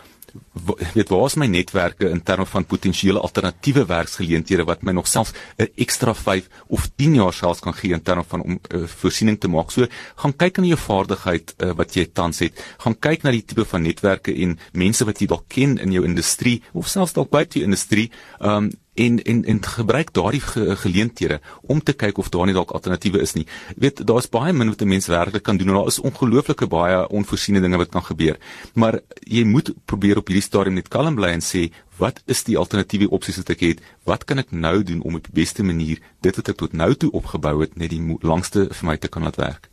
weet 0.94 1.10
waar 1.10 1.26
is 1.26 1.36
my 1.36 1.48
netwerke 1.48 2.10
in 2.10 2.22
terme 2.24 2.46
van 2.46 2.66
potensiële 2.66 3.20
alternatiewe 3.20 3.86
werksgeleenthede 3.86 4.66
wat 4.68 4.84
my 4.84 4.92
nog 4.92 5.08
selfs 5.08 5.34
'n 5.58 5.68
ekstra 5.76 6.14
5 6.14 6.48
of 6.68 6.90
10 6.96 7.16
jaar 7.16 7.34
selfs 7.34 7.60
kan 7.60 7.74
gee 7.74 7.94
in 7.94 8.02
terme 8.02 8.24
van 8.28 8.42
om 8.42 8.60
uh, 8.70 8.88
voorsiening 8.88 9.40
te 9.40 9.48
maak. 9.48 9.72
So 9.72 9.88
gaan 10.16 10.36
kyk 10.36 10.58
na 10.58 10.66
jou 10.66 10.80
vaardigheid 10.80 11.54
uh, 11.58 11.72
wat 11.76 11.94
jy 11.94 12.06
tans 12.14 12.40
het. 12.40 12.54
Gaan 12.78 13.00
kyk 13.00 13.24
na 13.24 13.32
die 13.32 13.46
tipe 13.46 13.66
van 13.66 13.82
netwerke 13.82 14.34
en 14.34 14.60
mense 14.72 15.06
wat 15.06 15.20
jy 15.20 15.28
dalk 15.28 15.48
ken 15.48 15.78
in 15.78 15.92
jou 15.92 16.06
industrie 16.06 16.64
of 16.74 16.88
selfs 16.88 17.14
dalk 17.14 17.30
buite 17.30 17.60
die 17.60 17.64
industrie. 17.64 18.12
Um 18.40 18.72
en 18.96 19.20
en 19.24 19.44
en 19.46 19.60
gebruik 19.64 20.14
daardie 20.14 20.42
ge, 20.42 20.76
geleenthede 20.76 21.40
om 21.62 21.84
te 21.84 21.94
kyk 21.94 22.18
of 22.18 22.30
daar 22.30 22.46
nie 22.46 22.56
dalk 22.56 22.72
alternatiewe 22.72 23.22
is 23.22 23.34
nie. 23.36 23.46
Jy 23.76 23.82
weet, 23.88 24.04
daar's 24.08 24.30
baie 24.32 24.54
min 24.54 24.72
wat 24.72 24.82
'n 24.82 24.88
mens 24.88 25.08
werklik 25.08 25.44
kan 25.44 25.58
doen 25.58 25.68
en 25.68 25.74
daar 25.74 25.88
is 25.88 26.00
ongelooflike 26.00 26.68
baie 26.68 27.08
onvoorsiene 27.08 27.62
dinge 27.62 27.78
wat 27.78 27.90
kan 27.90 28.04
gebeur. 28.04 28.38
Maar 28.74 29.00
jy 29.20 29.44
moet 29.44 29.74
probeer 29.86 30.18
op 30.18 30.28
hierdie 30.28 30.44
stadium 30.44 30.76
net 30.76 30.88
kalm 30.88 31.16
bly 31.16 31.28
en 31.28 31.42
sê, 31.42 31.72
wat 31.98 32.22
is 32.26 32.44
die 32.44 32.58
alternatiewe 32.58 33.10
opsies 33.10 33.38
wat 33.38 33.50
ek 33.50 33.60
het? 33.60 33.82
Wat 34.04 34.24
kan 34.24 34.40
ek 34.40 34.52
nou 34.52 34.84
doen 34.84 35.02
om 35.02 35.16
op 35.16 35.24
die 35.24 35.44
beste 35.44 35.64
manier 35.64 36.00
dit 36.22 36.36
wat 36.36 36.50
ek 36.50 36.58
tot 36.58 36.74
nou 36.74 36.94
toe 36.96 37.12
opgebou 37.12 37.62
het 37.62 37.78
net 37.78 37.90
die 37.90 38.18
langste 38.22 38.68
vir 38.72 38.88
my 38.88 38.98
te 38.98 39.08
kan 39.08 39.24
laat 39.24 39.36
werk? 39.36 39.70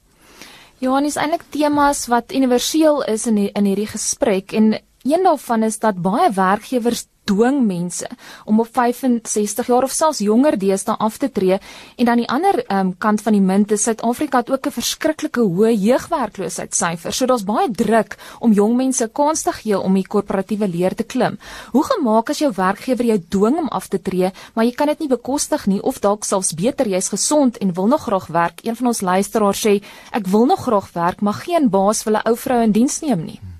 Johan 0.82 1.04
is 1.06 1.16
eintlik 1.16 1.44
temas 1.54 2.08
wat 2.10 2.32
universeel 2.34 3.04
is 3.04 3.26
in 3.26 3.34
die, 3.38 3.50
in 3.54 3.64
hierdie 3.64 3.86
gesprek 3.86 4.52
en 4.52 4.74
een 5.02 5.22
daarvan 5.22 5.62
is 5.62 5.78
dat 5.78 6.02
baie 6.02 6.30
werkgewers 6.34 7.06
dwing 7.24 7.62
mense 7.66 8.08
om 8.44 8.60
op 8.60 8.68
65 8.72 9.66
jaar 9.66 9.86
of 9.86 9.94
selfs 9.94 10.18
jonger 10.18 10.58
deesdae 10.58 10.96
af 10.98 11.18
te 11.22 11.30
tree 11.30 11.58
en 11.96 12.08
dan 12.08 12.20
die 12.22 12.28
ander 12.28 12.62
um, 12.68 12.92
kant 12.98 13.22
van 13.22 13.36
die 13.36 13.44
munt 13.44 13.72
is 13.72 13.82
Suid-Afrika 13.86 14.42
het 14.42 14.50
ook 14.50 14.66
'n 14.66 14.74
verskriklike 14.78 15.40
hoë 15.40 15.72
jeugwerkloosheidssyfer. 15.72 17.12
So 17.12 17.26
daar's 17.26 17.44
baie 17.44 17.70
druk 17.70 18.16
om 18.40 18.52
jong 18.52 18.76
mense 18.76 19.08
kans 19.12 19.42
te 19.42 19.52
gee 19.52 19.78
om 19.78 19.94
die 19.94 20.06
korporatiewe 20.06 20.68
leer 20.68 20.94
te 20.94 21.04
klim. 21.04 21.38
Hoe 21.72 21.84
gemaak 21.84 22.30
as 22.30 22.38
jou 22.38 22.52
werkgewer 22.54 23.04
jou 23.04 23.18
dwing 23.28 23.58
om 23.58 23.68
af 23.68 23.88
te 23.88 24.02
tree, 24.02 24.32
maar 24.54 24.64
jy 24.64 24.72
kan 24.72 24.86
dit 24.86 24.98
nie 24.98 25.08
bekostig 25.08 25.66
nie 25.66 25.82
of 25.82 26.00
dalk 26.00 26.24
selfs 26.24 26.54
beter 26.54 26.86
jy's 26.88 27.08
gesond 27.08 27.58
en 27.58 27.74
wil 27.74 27.86
nog 27.86 28.02
graag 28.02 28.26
werk. 28.26 28.64
Een 28.64 28.76
van 28.76 28.86
ons 28.86 29.00
luisteraars 29.00 29.66
sê 29.66 29.82
ek 30.12 30.26
wil 30.26 30.46
nog 30.46 30.62
graag 30.62 30.92
werk, 30.92 31.20
maar 31.20 31.34
geen 31.34 31.70
baas 31.70 32.04
wil 32.04 32.14
'n 32.14 32.26
ou 32.28 32.36
vrou 32.36 32.62
in 32.62 32.72
diens 32.72 33.00
neem 33.00 33.24
nie. 33.24 33.51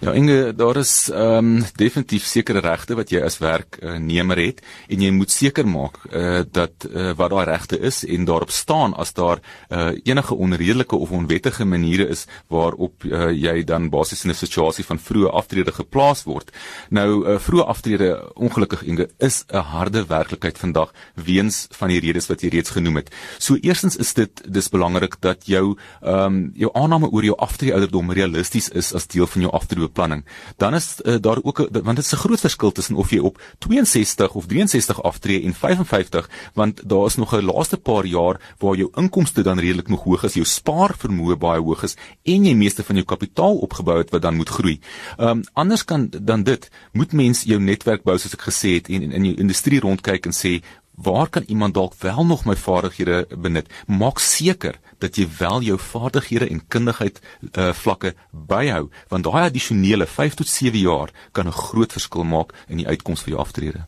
Ja, 0.00 0.12
Inge, 0.12 0.54
daar 0.54 0.76
is 0.76 1.10
ehm 1.10 1.56
um, 1.56 1.64
definitief 1.74 2.24
sekere 2.24 2.60
regte 2.62 2.94
wat 2.94 3.10
jy 3.10 3.20
as 3.24 3.38
werknemer 3.42 4.38
het 4.38 4.60
en 4.88 5.00
jy 5.02 5.10
moet 5.10 5.32
seker 5.32 5.66
maak 5.66 5.96
uh, 6.12 6.42
dat 6.46 6.86
uh, 6.86 7.12
wat 7.18 7.32
daai 7.32 7.44
regte 7.48 7.78
is 7.78 8.04
en 8.04 8.24
daarop 8.28 8.50
staan 8.54 8.94
as 8.94 9.12
daar 9.16 9.40
uh, 9.70 9.90
enige 10.04 10.34
onredelike 10.34 10.96
of 10.96 11.10
onwettige 11.10 11.64
maniere 11.64 12.08
is 12.08 12.26
waarop 12.46 13.04
uh, 13.04 13.30
jy 13.32 13.64
dan 13.64 13.88
basies 13.90 14.24
in 14.24 14.30
'n 14.30 14.38
situasie 14.38 14.84
van 14.84 14.98
vroeë 14.98 15.32
aftrede 15.32 15.72
geplaas 15.72 16.24
word. 16.24 16.52
Nou 16.90 17.08
uh, 17.26 17.38
vroeë 17.38 17.66
aftrede 17.66 18.10
ongelukkig 18.34 18.82
Inge 18.82 19.08
is 19.18 19.44
'n 19.48 19.56
harde 19.56 20.06
werklikheid 20.06 20.58
vandag 20.58 20.92
weens 21.14 21.66
van 21.70 21.88
die 21.88 22.00
redes 22.00 22.26
wat 22.28 22.42
jy 22.42 22.48
reeds 22.48 22.70
genoem 22.70 22.96
het. 22.96 23.10
So 23.38 23.56
eerstens 23.60 23.96
is 23.96 24.14
dit 24.14 24.42
dis 24.46 24.68
belangrik 24.68 25.16
dat 25.20 25.46
jou 25.46 25.76
ehm 26.02 26.24
um, 26.24 26.50
jou 26.54 26.70
aanname 26.74 27.10
oor 27.10 27.24
jou 27.24 27.36
aftrede 27.36 27.72
ouderdom 27.72 28.12
realisties 28.12 28.68
is 28.68 28.94
as 28.94 29.06
deel 29.06 29.26
van 29.26 29.42
jou 29.42 29.52
aftrede 29.52 29.67
beplanning, 29.76 30.24
dan 30.56 30.74
is 30.74 30.96
uh, 31.04 31.16
daar 31.20 31.38
ook 31.42 31.58
want 31.72 31.96
dit 31.96 32.04
is 32.04 32.12
'n 32.12 32.16
groot 32.16 32.40
verskil 32.40 32.72
tussen 32.72 32.96
of 32.96 33.10
jy 33.10 33.18
op 33.18 33.40
62 33.58 34.34
of 34.34 34.46
63 34.46 35.02
aftree 35.02 35.42
en 35.42 35.54
55, 35.54 36.30
want 36.54 36.88
daar 36.88 37.06
is 37.06 37.16
nog 37.16 37.32
'n 37.32 37.44
laaste 37.44 37.76
paar 37.76 38.06
jaar 38.06 38.40
waar 38.58 38.76
jou 38.76 38.90
inkomste 38.94 39.42
dan 39.42 39.58
redelik 39.58 39.88
nog 39.88 40.02
hoog 40.02 40.22
is, 40.22 40.34
jou 40.34 40.46
spaarvermoë 40.46 41.36
baie 41.36 41.60
hoog 41.60 41.82
is 41.82 41.96
en 42.22 42.44
jy 42.44 42.54
meeste 42.54 42.84
van 42.84 42.94
jou 42.94 43.06
kapitaal 43.06 43.56
opgebou 43.56 43.98
het 43.98 44.10
wat 44.10 44.22
dan 44.22 44.36
moet 44.36 44.48
groei. 44.48 44.80
Ehm 45.16 45.28
um, 45.28 45.42
anders 45.52 45.84
kan 45.84 46.10
dan 46.22 46.42
dit 46.42 46.70
moet 46.92 47.12
mens 47.12 47.42
jou 47.42 47.60
netwerk 47.60 48.02
bou 48.02 48.18
soos 48.18 48.32
ek 48.32 48.48
gesê 48.50 48.74
het 48.74 48.88
en 48.88 49.12
in 49.12 49.24
jou 49.24 49.36
industrie 49.36 49.80
rondkyk 49.80 50.26
en 50.26 50.32
sê 50.32 50.60
waar 50.98 51.28
kan 51.28 51.42
iemand 51.46 51.74
dalk 51.74 51.94
wel 51.98 52.26
nog 52.26 52.44
my 52.44 52.56
vaardighede 52.56 53.26
benut? 53.38 53.66
Maak 53.86 54.18
seker 54.18 54.80
dat 54.98 55.16
jy 55.16 55.28
wel 55.38 55.60
jou 55.62 55.78
vaardighede 55.78 56.48
en 56.48 56.66
kundigheid 56.68 57.20
uh, 57.20 57.72
vlakke 57.72 58.14
byhou, 58.30 58.88
want 59.08 59.24
daai 59.24 59.44
addisionele 59.48 60.06
5 60.06 60.34
tot 60.34 60.48
7 60.48 60.78
jaar 60.78 61.10
kan 61.32 61.46
'n 61.46 61.52
groot 61.52 61.92
verskil 61.92 62.24
maak 62.24 62.52
in 62.68 62.76
die 62.76 62.86
uitkoms 62.86 63.22
vir 63.22 63.32
jou 63.34 63.40
aftrede. 63.40 63.86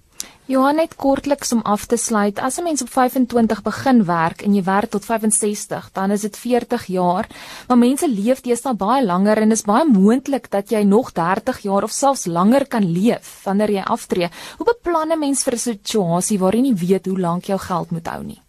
Johan 0.51 0.81
net 0.81 0.97
kortliks 0.99 1.53
om 1.55 1.61
af 1.63 1.85
te 1.87 1.97
sluit. 1.97 2.39
As 2.43 2.59
'n 2.59 2.65
mens 2.65 2.83
op 2.83 2.91
25 2.91 3.63
begin 3.63 4.05
werk 4.05 4.43
en 4.43 4.55
jy 4.55 4.63
werk 4.63 4.91
tot 4.91 5.05
65, 5.05 5.91
dan 5.93 6.11
is 6.11 6.21
dit 6.21 6.37
40 6.37 6.87
jaar. 6.87 7.27
Maar 7.69 7.79
mense 7.79 8.09
leef 8.09 8.41
deesdae 8.41 8.75
baie 8.75 9.05
langer 9.05 9.39
en 9.39 9.51
is 9.51 9.63
baie 9.63 9.85
moontlik 9.85 10.51
dat 10.51 10.71
jy 10.71 10.83
nog 10.83 11.13
30 11.13 11.59
jaar 11.59 11.83
of 11.83 11.91
selfs 11.91 12.27
langer 12.27 12.67
kan 12.67 12.93
leef 12.93 13.41
wanneer 13.45 13.71
jy 13.71 13.83
aftree. 13.83 14.29
Hoe 14.57 14.67
beplan 14.67 15.13
'n 15.13 15.19
mens 15.19 15.43
vir 15.43 15.55
'n 15.55 15.59
situasie 15.59 16.39
waarin 16.39 16.65
jy 16.65 16.73
nie 16.73 16.89
weet 16.89 17.07
hoe 17.07 17.19
lank 17.19 17.45
jou 17.45 17.59
geld 17.59 17.91
moet 17.91 18.07
hou 18.07 18.23
nie? 18.25 18.43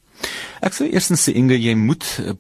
Ek 0.62 0.76
sou 0.78 0.86
eers 0.86 1.10
sê 1.18 1.34
Inge, 1.40 1.56
jy 1.58 1.74
moet 1.74 2.06
uh, 2.22 2.36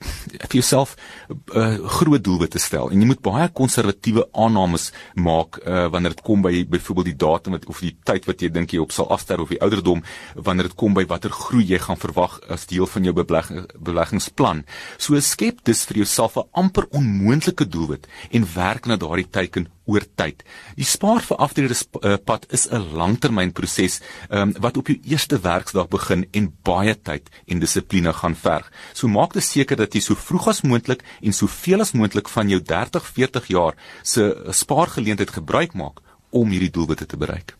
vir 0.45 0.57
jouself 0.59 0.93
'n 1.29 1.39
uh, 1.57 1.61
eh, 1.61 1.77
groot 1.97 2.21
doelwitte 2.21 2.59
stel 2.59 2.91
en 2.91 3.01
jy 3.01 3.07
moet 3.09 3.21
baie 3.21 3.47
konservatiewe 3.49 4.27
aannames 4.33 4.91
maak 5.15 5.57
uh, 5.65 5.87
wanneer 5.89 6.13
dit 6.13 6.21
kom 6.21 6.41
by 6.45 6.53
byvoorbeeld 6.69 7.09
die 7.09 7.21
datum 7.25 7.57
wat 7.57 7.65
of 7.65 7.81
die 7.81 7.95
tyd 8.05 8.27
wat 8.29 8.41
jy 8.41 8.49
dink 8.53 8.73
jy 8.73 8.79
op 8.79 8.91
sal 8.91 9.09
afster 9.09 9.41
of 9.41 9.49
die 9.49 9.61
ouderdom 9.61 10.03
wanneer 10.35 10.69
dit 10.69 10.77
kom 10.77 10.93
by 10.93 11.05
watter 11.09 11.33
groei 11.33 11.65
jy 11.65 11.79
gaan 11.81 11.97
verwag 11.97 12.37
as 12.49 12.67
deel 12.69 12.85
van 12.85 13.03
jou 13.03 13.13
belegging, 13.13 13.65
beleggingsplan. 13.79 14.65
So 14.97 15.19
skep 15.19 15.65
dus 15.65 15.85
vir 15.85 16.03
jouself 16.03 16.37
'n 16.37 16.49
amper 16.53 16.85
onmoontlike 16.91 17.65
doelwit 17.65 18.07
en 18.31 18.45
werk 18.53 18.85
na 18.85 18.97
daardie 18.97 19.29
teiken 19.29 19.67
oor 19.89 20.05
tyd. 20.15 20.43
Die 20.77 20.87
spaar 20.87 21.23
vir 21.25 21.39
aftrede 21.43 21.75
uh, 21.75 22.17
pad 22.17 22.45
is 22.53 22.67
'n 22.69 22.93
langtermynproses 22.95 24.01
um, 24.29 24.53
wat 24.59 24.77
op 24.77 24.87
jou 24.87 24.99
eerste 25.03 25.39
werksdag 25.41 25.87
begin 25.87 26.27
en 26.31 26.51
baie 26.63 26.95
tyd 26.95 27.29
en 27.47 27.59
dissipline 27.59 28.10
gaan 28.13 28.35
verg. 28.35 28.71
So 28.93 29.07
maak 29.07 29.33
dit 29.33 29.43
seker 29.43 29.77
dat 29.77 29.93
jy 29.93 30.01
so 30.01 30.15
vroeg 30.15 30.47
as 30.47 30.61
moontlik 30.61 31.03
en 31.21 31.33
soveel 31.33 31.81
as 31.81 31.93
moontlik 31.93 32.29
van 32.29 32.49
jou 32.49 32.61
30, 32.61 33.07
40 33.13 33.47
jaar 33.47 33.75
se 34.03 34.35
spaargeleentheid 34.49 35.29
gebruik 35.29 35.73
maak 35.73 35.99
om 36.29 36.49
hierdie 36.49 36.71
doelwitte 36.71 37.05
te 37.05 37.17
bereik. 37.17 37.55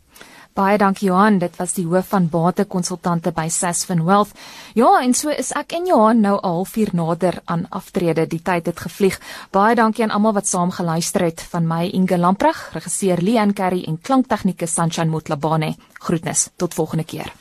Baie 0.52 0.76
dankie 0.78 1.08
Johan, 1.08 1.38
dit 1.40 1.54
was 1.56 1.78
die 1.78 1.86
hoof 1.88 2.10
van 2.12 2.26
batekonsultante 2.28 3.32
by 3.32 3.46
Sasfin 3.48 4.02
Wealth. 4.04 4.34
Ja, 4.76 4.90
en 5.00 5.14
so 5.16 5.32
is 5.32 5.54
ek 5.56 5.72
en 5.78 5.86
Johan 5.88 6.20
nou 6.26 6.34
al 6.44 6.66
4 6.68 6.92
nader 6.98 7.38
aan 7.46 7.64
aftrede. 7.70 8.26
Die 8.28 8.42
tyd 8.44 8.68
het 8.68 8.84
gevlieg. 8.84 9.16
Baie 9.56 9.78
dankie 9.80 10.04
aan 10.04 10.12
almal 10.12 10.36
wat 10.36 10.52
saam 10.52 10.74
geluister 10.76 11.24
het. 11.24 11.46
Van 11.54 11.70
my 11.70 11.86
Inge 11.96 12.20
Lamprag, 12.20 12.66
regisseur 12.76 13.24
Leon 13.24 13.54
Carey 13.56 13.86
en 13.88 14.02
klanktegnikus 14.02 14.76
Sanchan 14.76 15.08
Motlabane. 15.08 15.78
Groetnis. 16.04 16.50
Tot 16.58 16.74
volgende 16.74 17.08
keer. 17.08 17.32